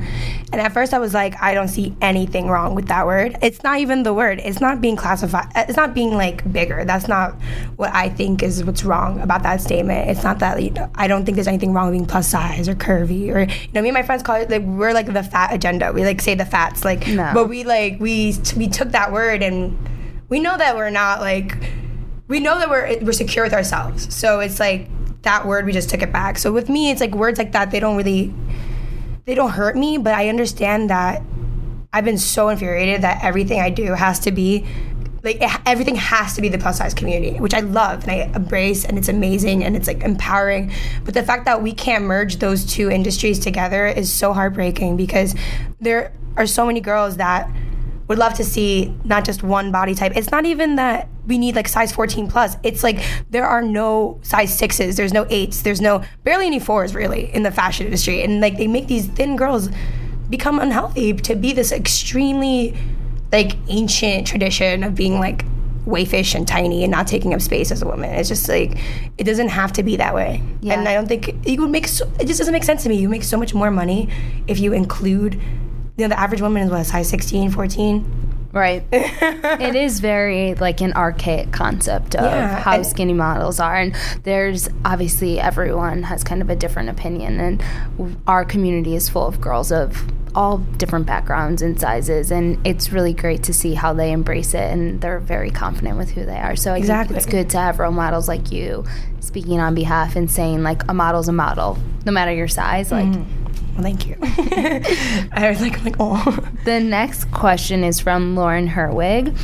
And 0.52 0.60
at 0.60 0.74
first 0.74 0.92
I 0.92 0.98
was 0.98 1.14
like, 1.14 1.40
I 1.40 1.54
don't 1.54 1.68
see 1.68 1.96
anything 2.02 2.48
wrong 2.48 2.74
with 2.74 2.88
that 2.88 3.06
word. 3.06 3.38
It's 3.40 3.62
not 3.62 3.78
even 3.78 4.02
the 4.02 4.12
word. 4.12 4.40
It's 4.44 4.60
not 4.60 4.82
being 4.82 4.94
classified. 4.94 5.46
Uh, 5.54 5.64
it's 5.66 5.76
not 5.78 5.94
being 5.94 6.18
like 6.18 6.52
bigger. 6.52 6.84
That's 6.84 7.08
not 7.08 7.32
what 7.76 7.94
I 7.94 8.10
think 8.10 8.42
is 8.42 8.62
what's 8.62 8.84
wrong 8.84 9.18
about 9.22 9.42
that 9.44 9.62
statement. 9.62 10.10
It's 10.10 10.22
not 10.22 10.40
that 10.40 10.62
you 10.62 10.72
know, 10.72 10.90
I 10.94 11.08
don't 11.08 11.24
think 11.24 11.36
there's 11.36 11.48
anything 11.48 11.72
wrong 11.72 11.86
with 11.86 11.94
being 11.94 12.06
plus 12.06 12.28
size 12.28 12.68
or 12.68 12.74
curvy 12.74 13.34
or 13.34 13.40
you 13.50 13.72
know 13.72 13.80
me 13.80 13.88
and 13.88 13.94
my 13.94 14.02
friends 14.02 14.22
call 14.22 14.36
it 14.36 14.50
like 14.50 14.64
we're 14.64 14.92
like 14.92 15.10
the 15.10 15.22
fat 15.22 15.54
agenda. 15.54 15.94
We 15.94 16.04
like 16.04 16.20
say 16.20 16.34
the 16.34 16.44
fats 16.44 16.84
like, 16.84 17.08
No. 17.08 17.30
but 17.32 17.48
we 17.48 17.64
like 17.64 18.00
we 18.00 18.34
we 18.54 18.68
took 18.68 18.90
that 18.90 19.12
word 19.12 19.42
and 19.42 19.78
we 20.28 20.40
know 20.40 20.58
that 20.58 20.76
we're 20.76 20.90
not 20.90 21.20
like 21.20 21.56
we 22.30 22.38
know 22.38 22.58
that 22.60 22.70
we're 22.70 22.98
we're 23.02 23.12
secure 23.12 23.44
with 23.44 23.52
ourselves. 23.52 24.14
So 24.14 24.38
it's 24.38 24.60
like 24.60 24.88
that 25.22 25.46
word 25.46 25.66
we 25.66 25.72
just 25.72 25.90
took 25.90 26.00
it 26.00 26.12
back. 26.12 26.38
So 26.38 26.52
with 26.52 26.70
me, 26.70 26.90
it's 26.90 27.00
like 27.00 27.14
words 27.14 27.38
like 27.38 27.52
that 27.52 27.72
they 27.72 27.80
don't 27.80 27.96
really 27.96 28.32
they 29.26 29.34
don't 29.34 29.50
hurt 29.50 29.76
me, 29.76 29.98
but 29.98 30.14
I 30.14 30.28
understand 30.28 30.88
that 30.88 31.22
I've 31.92 32.04
been 32.04 32.18
so 32.18 32.48
infuriated 32.48 33.02
that 33.02 33.22
everything 33.22 33.60
I 33.60 33.68
do 33.68 33.92
has 33.92 34.20
to 34.20 34.32
be 34.32 34.64
like 35.24 35.42
it, 35.42 35.50
everything 35.66 35.96
has 35.96 36.36
to 36.36 36.40
be 36.40 36.48
the 36.48 36.56
plus 36.56 36.78
size 36.78 36.94
community, 36.94 37.38
which 37.40 37.52
I 37.52 37.60
love 37.60 38.04
and 38.04 38.12
I 38.12 38.30
embrace, 38.34 38.84
and 38.84 38.96
it's 38.96 39.08
amazing 39.08 39.64
and 39.64 39.76
it's 39.76 39.88
like 39.88 40.02
empowering. 40.02 40.72
But 41.04 41.14
the 41.14 41.24
fact 41.24 41.46
that 41.46 41.62
we 41.62 41.72
can't 41.72 42.04
merge 42.04 42.36
those 42.36 42.64
two 42.64 42.90
industries 42.90 43.40
together 43.40 43.86
is 43.86 44.10
so 44.10 44.32
heartbreaking 44.32 44.96
because 44.96 45.34
there 45.80 46.12
are 46.36 46.46
so 46.46 46.64
many 46.64 46.80
girls 46.80 47.16
that 47.16 47.50
would 48.10 48.18
love 48.18 48.34
to 48.34 48.44
see 48.44 48.92
not 49.04 49.24
just 49.24 49.44
one 49.44 49.70
body 49.70 49.94
type. 49.94 50.16
It's 50.16 50.32
not 50.32 50.44
even 50.44 50.74
that 50.74 51.08
we 51.28 51.38
need 51.38 51.54
like 51.54 51.68
size 51.68 51.92
14 51.92 52.26
plus. 52.26 52.56
It's 52.64 52.82
like 52.82 53.00
there 53.30 53.46
are 53.46 53.62
no 53.62 54.18
size 54.22 54.58
sixes, 54.58 54.96
there's 54.96 55.12
no 55.12 55.28
eights, 55.30 55.62
there's 55.62 55.80
no 55.80 56.02
barely 56.24 56.46
any 56.46 56.58
fours 56.58 56.92
really 56.92 57.32
in 57.32 57.44
the 57.44 57.52
fashion 57.52 57.86
industry. 57.86 58.24
And 58.24 58.40
like 58.40 58.56
they 58.56 58.66
make 58.66 58.88
these 58.88 59.06
thin 59.06 59.36
girls 59.36 59.68
become 60.28 60.58
unhealthy 60.58 61.12
to 61.12 61.36
be 61.36 61.52
this 61.52 61.70
extremely 61.70 62.76
like 63.30 63.52
ancient 63.68 64.26
tradition 64.26 64.82
of 64.82 64.96
being 64.96 65.20
like 65.20 65.44
wayfish 65.86 66.34
and 66.34 66.48
tiny 66.48 66.82
and 66.82 66.90
not 66.90 67.06
taking 67.06 67.32
up 67.32 67.40
space 67.40 67.70
as 67.70 67.80
a 67.80 67.86
woman. 67.86 68.10
It's 68.10 68.28
just 68.28 68.48
like 68.48 68.76
it 69.18 69.22
doesn't 69.22 69.50
have 69.50 69.72
to 69.74 69.84
be 69.84 69.94
that 69.98 70.16
way. 70.16 70.42
Yeah. 70.62 70.74
And 70.74 70.88
I 70.88 70.94
don't 70.94 71.06
think 71.06 71.28
it 71.46 71.60
would 71.60 71.70
make 71.70 71.86
so, 71.86 72.10
it 72.18 72.26
just 72.26 72.38
doesn't 72.38 72.52
make 72.52 72.64
sense 72.64 72.82
to 72.82 72.88
me. 72.88 72.96
You 72.96 73.08
make 73.08 73.22
so 73.22 73.36
much 73.36 73.54
more 73.54 73.70
money 73.70 74.08
if 74.48 74.58
you 74.58 74.72
include 74.72 75.40
you 75.96 76.04
know 76.04 76.08
the 76.08 76.18
average 76.18 76.40
woman 76.40 76.62
is 76.62 76.70
what 76.70 76.84
size 76.86 77.08
16, 77.08 77.50
14. 77.50 78.26
Right. 78.52 78.84
it 78.92 79.76
is 79.76 80.00
very 80.00 80.54
like 80.54 80.80
an 80.80 80.92
archaic 80.94 81.52
concept 81.52 82.16
of 82.16 82.24
Yeah, 82.24 82.58
how 82.60 82.82
skinny 82.82 83.12
models 83.12 83.60
are. 83.60 83.76
And 83.76 83.94
there's 84.24 84.68
obviously 84.84 85.38
everyone 85.38 86.02
has 86.02 86.24
kind 86.24 86.42
of 86.42 86.50
a 86.50 86.56
different 86.56 86.88
opinion. 86.88 87.38
And 87.38 88.18
our 88.26 88.44
community 88.44 88.96
is 88.96 89.08
full 89.08 89.26
of 89.26 89.40
girls 89.40 89.70
of 89.70 90.04
all 90.34 90.58
different 90.58 91.06
backgrounds 91.06 91.62
and 91.62 91.80
sizes. 91.80 92.32
And 92.32 92.64
it's 92.66 92.90
really 92.90 93.12
great 93.14 93.44
to 93.44 93.52
see 93.54 93.74
how 93.74 93.92
they 93.92 94.10
embrace 94.10 94.52
it 94.52 94.72
and 94.72 95.00
they're 95.00 95.20
very 95.20 95.50
confident 95.52 95.96
with 95.96 96.10
who 96.10 96.24
they 96.24 96.38
are. 96.38 96.56
So 96.56 96.72
I 96.74 96.78
Exactly. 96.78 97.14
think 97.14 97.24
it's 97.24 97.32
good 97.32 97.50
to 97.50 97.58
have 97.58 97.78
role 97.78 97.92
models 97.92 98.26
like 98.26 98.50
you 98.50 98.84
speaking 99.20 99.60
on 99.60 99.76
behalf 99.76 100.16
and 100.16 100.28
saying, 100.28 100.64
like, 100.64 100.82
a 100.88 100.94
model's 100.94 101.28
a 101.28 101.32
model, 101.32 101.78
no 102.04 102.10
matter 102.10 102.32
your 102.32 102.48
size. 102.48 102.90
Like, 102.90 103.06
mm-hmm. 103.06 103.49
Well, 103.80 103.94
thank 103.94 104.06
you. 104.06 104.16
I 105.32 105.48
was 105.48 105.62
like, 105.62 105.78
I'm 105.78 105.84
like, 105.84 105.96
oh. 105.98 106.38
The 106.64 106.80
next 106.80 107.30
question 107.30 107.82
is 107.82 107.98
from 107.98 108.36
Lauren 108.36 108.68
Herwig, 108.68 109.34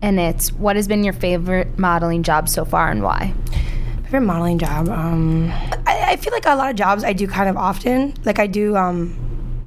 and 0.00 0.20
it's 0.20 0.52
what 0.52 0.76
has 0.76 0.86
been 0.86 1.02
your 1.02 1.12
favorite 1.12 1.76
modeling 1.76 2.22
job 2.22 2.48
so 2.48 2.64
far 2.64 2.90
and 2.90 3.02
why? 3.02 3.34
favorite 4.04 4.20
modeling 4.20 4.58
job. 4.58 4.88
Um, 4.88 5.50
I, 5.86 6.12
I 6.12 6.16
feel 6.16 6.32
like 6.32 6.46
a 6.46 6.54
lot 6.54 6.70
of 6.70 6.76
jobs 6.76 7.02
I 7.02 7.12
do 7.12 7.26
kind 7.26 7.48
of 7.48 7.56
often. 7.56 8.14
Like 8.24 8.38
I 8.38 8.46
do. 8.46 8.76
Um, 8.76 9.16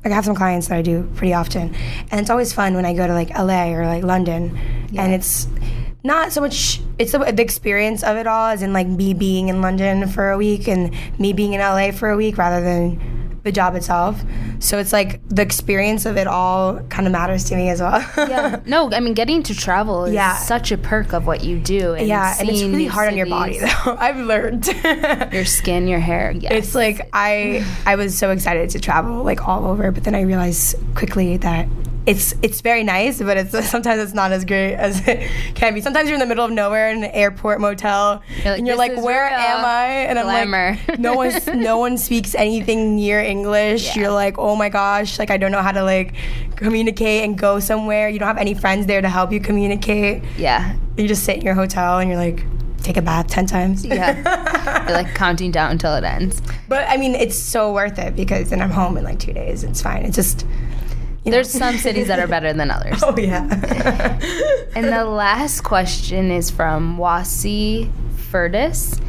like 0.05 0.11
I 0.11 0.15
have 0.15 0.25
some 0.25 0.35
clients 0.35 0.67
that 0.67 0.77
I 0.77 0.81
do 0.81 1.03
pretty 1.15 1.33
often, 1.33 1.75
and 2.09 2.21
it's 2.21 2.29
always 2.29 2.53
fun 2.53 2.75
when 2.75 2.85
I 2.85 2.93
go 2.93 3.05
to 3.05 3.13
like 3.13 3.29
LA 3.37 3.73
or 3.73 3.85
like 3.85 4.03
London, 4.05 4.57
and 4.97 5.13
it's 5.13 5.47
not 6.03 6.31
so 6.31 6.39
much. 6.39 6.79
It's 6.97 7.11
the, 7.11 7.19
the 7.19 7.41
experience 7.41 8.03
of 8.03 8.15
it 8.15 8.27
all, 8.27 8.47
as 8.47 8.61
in 8.61 8.71
like 8.71 8.87
me 8.87 9.13
being 9.13 9.49
in 9.49 9.61
London 9.61 10.07
for 10.07 10.31
a 10.31 10.37
week 10.37 10.69
and 10.69 10.93
me 11.19 11.33
being 11.33 11.53
in 11.53 11.59
LA 11.59 11.91
for 11.91 12.09
a 12.09 12.15
week, 12.15 12.37
rather 12.37 12.63
than 12.63 13.12
the 13.43 13.51
job 13.51 13.75
itself. 13.75 14.21
So 14.59 14.77
it's 14.79 14.93
like 14.93 15.19
the 15.27 15.41
experience 15.41 16.05
of 16.05 16.15
it 16.17 16.27
all 16.27 16.79
kind 16.83 17.05
of 17.05 17.11
matters 17.11 17.43
to 17.45 17.55
me 17.55 17.69
as 17.69 17.81
well. 17.81 17.99
Yeah. 18.17 18.61
no, 18.65 18.89
I 18.91 18.99
mean 19.01 19.13
getting 19.13 19.43
to 19.43 19.53
travel 19.55 20.05
is 20.05 20.13
Yeah. 20.13 20.37
such 20.37 20.71
a 20.71 20.77
perk 20.77 21.13
of 21.13 21.27
what 21.27 21.43
you 21.43 21.59
do. 21.59 21.93
And 21.93 22.07
yeah, 22.07 22.35
and 22.39 22.49
it's 22.49 22.61
really 22.63 22.85
hard 22.87 23.09
on 23.09 23.17
your 23.17 23.25
body 23.27 23.59
though. 23.59 23.67
I've 23.99 24.17
learned. 24.17 24.67
Your 25.33 25.45
skin, 25.45 25.87
your 25.87 25.99
hair. 25.99 26.31
Yes. 26.31 26.51
It's 26.53 26.75
like 26.75 27.09
I 27.13 27.65
I 27.85 27.95
was 27.95 28.17
so 28.17 28.31
excited 28.31 28.69
to 28.71 28.79
travel 28.79 29.23
like 29.23 29.47
all 29.47 29.65
over, 29.65 29.91
but 29.91 30.03
then 30.03 30.15
I 30.15 30.21
realized 30.21 30.75
quickly 30.95 31.37
that 31.37 31.67
it's 32.05 32.33
it's 32.41 32.61
very 32.61 32.83
nice, 32.83 33.21
but 33.21 33.37
it's 33.37 33.69
sometimes 33.69 34.01
it's 34.01 34.13
not 34.13 34.31
as 34.31 34.43
great 34.45 34.75
as 34.75 35.07
it 35.07 35.29
can 35.55 35.73
be. 35.73 35.81
Sometimes 35.81 36.09
you're 36.09 36.15
in 36.15 36.19
the 36.19 36.25
middle 36.25 36.43
of 36.45 36.51
nowhere 36.51 36.89
in 36.91 37.03
an 37.03 37.11
airport 37.11 37.61
motel, 37.61 38.21
You're 38.37 38.45
like, 38.51 38.57
and 38.59 38.67
you're 38.67 38.75
like, 38.75 38.95
"Where 38.97 39.25
real 39.25 39.39
am 39.39 39.65
I?" 39.65 39.85
And 40.09 40.19
glamour. 40.19 40.77
I'm 40.79 40.87
like, 40.87 40.99
"No 40.99 41.13
one 41.13 41.31
no 41.61 41.77
one 41.77 41.97
speaks 41.97 42.35
anything 42.35 42.95
near 42.95 43.19
English." 43.21 43.95
Yeah. 43.95 44.01
You're 44.03 44.11
like, 44.11 44.37
"Oh 44.37 44.55
my 44.55 44.69
gosh!" 44.69 45.17
Like 45.17 45.31
I 45.31 45.37
don't 45.37 45.51
know 45.51 45.61
how 45.61 45.71
to 45.71 45.83
like 45.83 46.13
communicate 46.55 47.23
and 47.23 47.37
go 47.37 47.59
somewhere. 47.59 48.09
You 48.09 48.19
don't 48.19 48.27
have 48.27 48.37
any 48.37 48.53
friends 48.53 48.85
there 48.85 49.01
to 49.01 49.09
help 49.09 49.31
you 49.31 49.39
communicate. 49.39 50.23
yeah. 50.37 50.75
You 50.97 51.07
just 51.07 51.23
sit 51.23 51.37
in 51.37 51.41
your 51.41 51.55
hotel 51.55 51.97
and 51.99 52.07
you're 52.09 52.19
like, 52.19 52.45
take 52.83 52.97
a 52.97 53.01
bath 53.01 53.27
10 53.27 53.47
times. 53.47 53.83
Yeah. 53.83 54.83
You're 54.87 54.95
like 54.95 55.15
counting 55.15 55.49
down 55.51 55.71
until 55.71 55.95
it 55.95 56.03
ends. 56.03 56.39
But 56.67 56.87
I 56.87 56.97
mean, 56.97 57.15
it's 57.15 57.35
so 57.37 57.73
worth 57.73 57.97
it 57.97 58.15
because 58.15 58.51
then 58.51 58.61
I'm 58.61 58.69
home 58.69 58.95
in 58.97 59.03
like 59.03 59.17
two 59.19 59.33
days. 59.33 59.63
It's 59.63 59.81
fine. 59.81 60.03
It's 60.05 60.15
just. 60.15 60.45
You 61.23 61.31
know. 61.31 61.37
There's 61.37 61.51
some 61.51 61.77
cities 61.77 62.07
that 62.07 62.19
are 62.19 62.27
better 62.27 62.51
than 62.53 62.69
others. 62.69 63.01
Oh, 63.03 63.15
yeah. 63.17 64.19
And 64.75 64.87
the 64.87 65.05
last 65.05 65.61
question 65.61 66.31
is 66.31 66.49
from 66.49 66.97
Wasi 66.97 67.91
Furtis. 68.15 68.99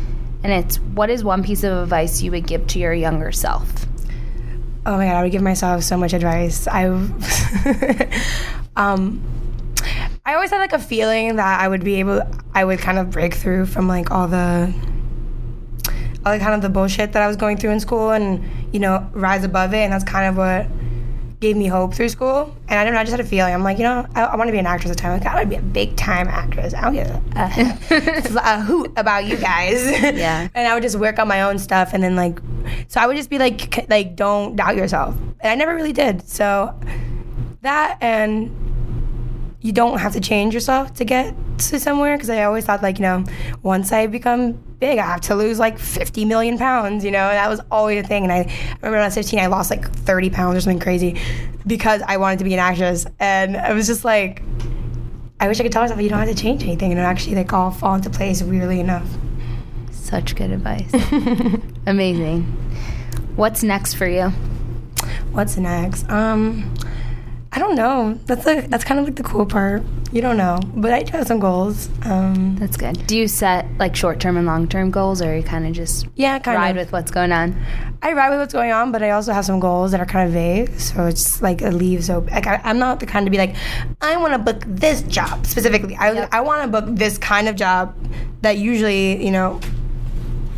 And 0.43 0.53
it's 0.53 0.77
what 0.79 1.09
is 1.09 1.25
one 1.25 1.43
piece 1.43 1.65
of 1.65 1.73
advice 1.73 2.21
you 2.21 2.31
would 2.33 2.47
give 2.47 2.67
to 2.69 2.79
your 2.79 2.93
younger 2.93 3.33
self? 3.33 3.87
oh 4.87 4.97
my 4.97 5.07
God, 5.07 5.17
I 5.17 5.23
would 5.23 5.33
give 5.33 5.43
myself 5.43 5.83
so 5.83 5.97
much 5.97 6.13
advice. 6.13 6.67
I. 6.69 6.87
um, 8.77 9.23
I 10.27 10.35
always 10.35 10.51
had 10.51 10.59
like 10.59 10.73
a 10.73 10.79
feeling 10.79 11.37
that 11.37 11.61
I 11.61 11.69
would 11.69 11.85
be 11.85 11.97
able, 11.97 12.23
I 12.55 12.65
would 12.65 12.79
kind 12.79 12.99
of 12.99 13.11
break 13.11 13.35
through 13.35 13.67
from 13.67 13.89
like 13.89 14.11
all 14.11 14.27
the, 14.27 14.75
all 16.25 16.33
the 16.33 16.39
kind 16.39 16.55
of 16.55 16.63
the 16.63 16.71
bullshit 16.71 17.13
that 17.13 17.23
I 17.23 17.27
was 17.27 17.37
going 17.37 17.59
through 17.59 17.73
in 17.73 17.81
school 17.81 18.11
and, 18.11 18.43
you 18.73 18.81
know, 18.81 19.07
rise 19.13 19.45
above 19.45 19.75
it. 19.75 19.79
And 19.79 19.93
that's 19.93 20.05
kind 20.05 20.27
of 20.27 20.39
what 20.39 20.67
gave 21.45 21.59
me 21.59 21.67
hope 21.67 21.93
through 21.93 22.09
school. 22.09 22.57
And 22.69 22.81
I 22.81 22.85
don't 22.85 22.95
know, 22.95 23.01
I 23.01 23.05
just 23.05 23.11
had 23.11 23.21
a 23.21 23.29
feeling. 23.29 23.53
I'm 23.53 23.63
like, 23.63 23.77
you 23.77 23.85
know, 23.85 24.07
I, 24.15 24.23
I 24.23 24.37
want 24.37 24.49
to 24.49 24.53
be 24.53 24.59
an 24.59 24.65
actress 24.65 24.91
at 24.91 24.97
the 24.97 25.03
time. 25.03 25.21
Like, 25.21 25.27
I 25.27 25.35
want 25.35 25.51
to 25.51 25.51
be 25.51 25.57
a 25.57 25.63
big 25.63 25.95
time 25.95 26.27
actress. 26.27 26.73
I 26.73 26.81
don't 26.81 26.95
give 26.95 27.07
a, 27.07 28.39
a, 28.39 28.57
a 28.57 28.61
hoot 28.63 28.91
about 28.97 29.27
you 29.27 29.37
guys. 29.37 29.85
Yeah. 29.85 30.49
and 30.55 30.67
I 30.67 30.73
would 30.73 30.83
just 30.83 30.99
work 30.99 31.19
on 31.19 31.29
my 31.29 31.43
own 31.43 31.59
stuff. 31.59 31.93
And 31.93 32.03
then 32.03 32.17
like, 32.17 32.39
so 32.89 32.99
I 32.99 33.07
would 33.07 33.19
just 33.19 33.29
be 33.29 33.39
like, 33.39 33.87
like, 33.91 34.17
don't 34.17 34.57
doubt 34.57 34.75
yourself. 34.75 35.15
And 35.41 35.53
I 35.53 35.55
never 35.55 35.75
really 35.75 35.93
did. 35.93 36.27
So 36.27 36.75
that 37.61 37.99
and 38.01 38.51
you 39.65 39.73
don't 39.73 39.99
have 39.99 40.13
to 40.13 40.21
change 40.21 40.53
yourself 40.53 40.93
to 40.93 41.07
get 41.07 41.35
to 41.57 41.81
somewhere 41.81 42.19
because 42.19 42.29
I 42.29 42.43
always 42.45 42.67
thought 42.67 42.83
like 42.83 42.99
you 42.99 43.03
know 43.03 43.25
once 43.63 43.93
I 43.93 44.07
become 44.07 44.53
big 44.79 44.99
I 44.99 45.07
have 45.07 45.23
to 45.23 45.35
lose 45.35 45.59
like 45.59 45.79
50 45.79 46.27
million 46.27 46.59
pounds 46.59 47.03
you 47.03 47.11
know 47.11 47.31
and 47.31 47.39
that 47.39 47.49
was 47.49 47.61
always 47.71 48.05
a 48.05 48.07
thing 48.07 48.25
and 48.25 48.33
I 48.33 48.43
remember 48.83 48.91
when 48.91 49.01
I 49.01 49.07
was 49.07 49.15
15 49.15 49.39
I 49.41 49.47
lost 49.47 49.71
like 49.71 49.91
30 49.91 50.29
pounds 50.29 50.59
or 50.59 50.61
something 50.61 50.81
crazy 50.81 51.19
because 51.67 52.03
I 52.07 52.19
wanted 52.19 52.41
to 52.41 52.45
be 52.45 52.53
an 52.53 52.61
actress 52.61 53.07
and 53.19 53.57
I 53.57 53.73
was 53.73 53.87
just 53.87 54.05
like 54.05 54.43
I 55.41 55.49
wish 55.49 55.59
I 55.61 55.63
could 55.63 55.73
tell 55.73 55.83
myself 55.83 55.99
you 55.99 56.11
don't 56.11 56.19
have 56.19 56.29
to 56.29 56.35
change 56.35 56.63
anything 56.63 56.91
and 56.93 57.01
it 57.01 57.03
actually 57.03 57.37
like 57.37 57.51
all 57.55 57.71
fall 57.71 57.95
into 57.95 58.11
place 58.11 58.43
weirdly 58.43 58.81
enough 58.81 59.09
Such 59.91 60.37
good 60.37 60.51
advice. 60.51 60.93
Amazing. 61.87 62.43
What's 63.35 63.63
next 63.63 63.95
for 63.95 64.07
you? 64.07 64.31
what's 65.33 65.57
next 65.57 66.09
um 66.09 66.73
I 67.55 67.61
don't 67.61 67.77
know 67.77 68.19
that's 68.27 68.45
like 68.47 68.69
that's 68.69 68.83
kind 68.83 68.99
of 68.99 69.07
like 69.07 69.15
the 69.15 69.23
cool 69.23 69.47
part 69.47 69.83
you 70.11 70.21
don't 70.21 70.37
know 70.37 70.59
but 70.75 70.93
I 70.93 71.05
do 71.05 71.13
have 71.17 71.27
some 71.27 71.39
goals 71.39 71.89
um 72.03 72.57
That's 72.57 72.77
good. 72.77 73.07
Do 73.07 73.17
you 73.17 73.29
set 73.29 73.67
like 73.79 73.95
short 73.95 74.19
term 74.21 74.37
and 74.37 74.47
long 74.47 74.67
term 74.69 74.91
goals 74.91 75.23
or 75.23 75.37
you 75.37 75.43
kind 75.43 75.67
of 75.67 75.73
just 75.73 76.07
yeah 76.17 76.39
kind 76.39 76.57
ride 76.57 76.71
of 76.71 76.77
with 76.77 76.93
what's 76.93 77.11
going 77.11 77.33
on? 77.33 77.55
I 78.03 78.13
ride 78.13 78.31
with 78.31 78.39
what's 78.39 78.53
going 78.53 78.71
on, 78.71 78.93
but 78.93 79.03
I 79.03 79.11
also 79.11 79.33
have 79.33 79.45
some 79.45 79.61
goals 79.61 79.93
that 79.93 80.01
are 80.01 80.07
kind 80.07 80.27
of 80.27 80.35
vague. 80.35 80.79
So 80.79 81.07
it's 81.07 81.41
like 81.41 81.63
it 81.63 81.71
leaves 81.73 82.11
open. 82.11 82.35
Like 82.35 82.47
I, 82.47 82.61
I'm 82.63 82.79
not 82.79 83.01
the 83.01 83.07
kind 83.07 83.25
to 83.25 83.31
be 83.31 83.39
like, 83.39 83.57
I 84.03 84.19
want 84.19 84.35
to 84.35 84.39
book 84.39 84.63
this 84.67 85.01
job 85.03 85.47
specifically. 85.47 85.97
I 85.97 86.13
Yep. 86.13 86.29
I 86.33 86.41
want 86.43 86.63
to 86.63 86.69
book 86.69 86.85
this 86.97 87.17
kind 87.19 87.49
of 87.49 87.57
job 87.57 87.95
that 88.43 88.59
usually 88.59 89.25
you 89.25 89.31
know 89.31 89.61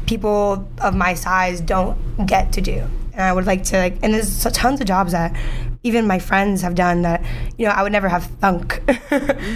people 0.07 0.69
of 0.81 0.95
my 0.95 1.15
size 1.15 1.61
don't 1.61 1.99
get 2.27 2.53
to 2.55 2.61
do. 2.61 2.83
And 3.13 3.23
I 3.23 3.33
would 3.33 3.47
like 3.47 3.63
to 3.65 3.79
like, 3.79 3.99
and 4.03 4.13
there's 4.13 4.43
tons 4.45 4.81
of 4.81 4.87
jobs 4.87 5.13
that 5.13 5.35
even 5.87 6.07
my 6.07 6.19
friends 6.19 6.63
have 6.63 6.75
done 6.75 7.03
that 7.03 7.23
you 7.57 7.67
know 7.67 7.73
I 7.73 7.83
would 7.83 7.93
never 7.93 8.09
have 8.09 8.25
thunk. 8.41 8.83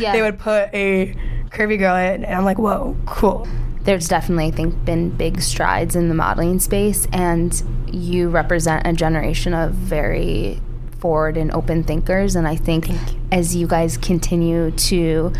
Yeah. 0.00 0.12
they 0.12 0.22
would 0.22 0.38
put 0.38 0.72
a 0.72 1.14
curvy 1.50 1.78
girl 1.78 1.96
in, 1.96 2.24
and 2.24 2.34
I'm 2.34 2.44
like, 2.44 2.58
whoa, 2.58 2.96
cool. 3.06 3.46
There's 3.82 4.08
definitely, 4.08 4.46
I 4.46 4.50
think, 4.50 4.84
been 4.84 5.10
big 5.10 5.40
strides 5.40 5.96
in 5.96 6.08
the 6.08 6.14
modeling 6.14 6.58
space, 6.60 7.06
and 7.12 7.50
you 7.92 8.28
represent 8.28 8.86
a 8.86 8.92
generation 8.92 9.52
of 9.52 9.72
very 9.72 10.60
forward 11.00 11.36
and 11.36 11.50
open 11.52 11.82
thinkers. 11.82 12.36
And 12.36 12.46
I 12.46 12.56
think 12.56 12.88
as 13.32 13.56
you 13.56 13.66
guys 13.66 13.96
continue 13.96 14.70
to 14.70 15.32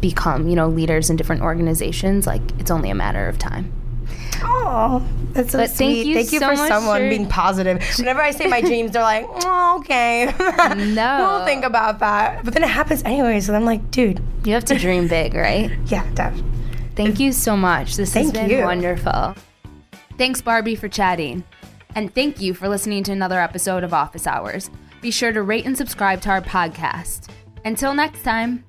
become, 0.00 0.48
you 0.48 0.56
know, 0.56 0.68
leaders 0.68 1.10
in 1.10 1.16
different 1.16 1.42
organizations, 1.42 2.26
like 2.26 2.42
it's 2.58 2.70
only 2.70 2.88
a 2.90 2.94
matter 2.94 3.28
of 3.28 3.38
time. 3.38 3.72
Oh, 4.42 5.02
that's 5.32 5.52
so 5.52 5.58
But 5.58 5.70
sweet. 5.70 5.76
thank 5.94 6.06
you 6.06 6.14
thank 6.14 6.32
you 6.32 6.38
so 6.40 6.48
for 6.50 6.56
someone 6.68 7.00
for- 7.02 7.08
being 7.08 7.26
positive. 7.28 7.82
Whenever 7.98 8.20
I 8.20 8.30
say 8.30 8.46
my 8.46 8.60
dreams, 8.60 8.92
they're 8.92 9.02
like, 9.02 9.26
oh, 9.28 9.76
okay. 9.80 10.26
No. 10.76 11.18
we'll 11.38 11.44
think 11.46 11.64
about 11.64 11.98
that. 12.00 12.44
But 12.44 12.54
then 12.54 12.62
it 12.62 12.68
happens 12.70 13.02
anyway, 13.04 13.40
so 13.40 13.54
I'm 13.54 13.64
like, 13.64 13.90
dude, 13.90 14.20
You 14.44 14.52
have 14.54 14.64
to 14.66 14.78
dream 14.78 15.08
big, 15.08 15.34
right? 15.34 15.70
yeah, 15.86 16.08
Dev. 16.14 16.42
Thank 16.96 17.20
you 17.20 17.32
so 17.32 17.56
much. 17.56 17.96
This 17.96 18.12
Thank 18.12 18.34
has 18.34 18.48
been 18.48 18.50
you. 18.50 18.64
wonderful. 18.64 19.34
Thanks, 20.16 20.40
Barbie, 20.42 20.74
for 20.74 20.88
chatting. 20.88 21.44
And 21.94 22.12
thank 22.14 22.40
you 22.40 22.54
for 22.54 22.68
listening 22.68 23.02
to 23.04 23.12
another 23.12 23.40
episode 23.40 23.84
of 23.84 23.94
Office 23.94 24.26
Hours. 24.26 24.70
Be 25.00 25.10
sure 25.12 25.32
to 25.32 25.42
rate 25.42 25.64
and 25.64 25.76
subscribe 25.76 26.20
to 26.22 26.30
our 26.30 26.40
podcast. 26.40 27.30
Until 27.64 27.94
next 27.94 28.22
time. 28.22 28.64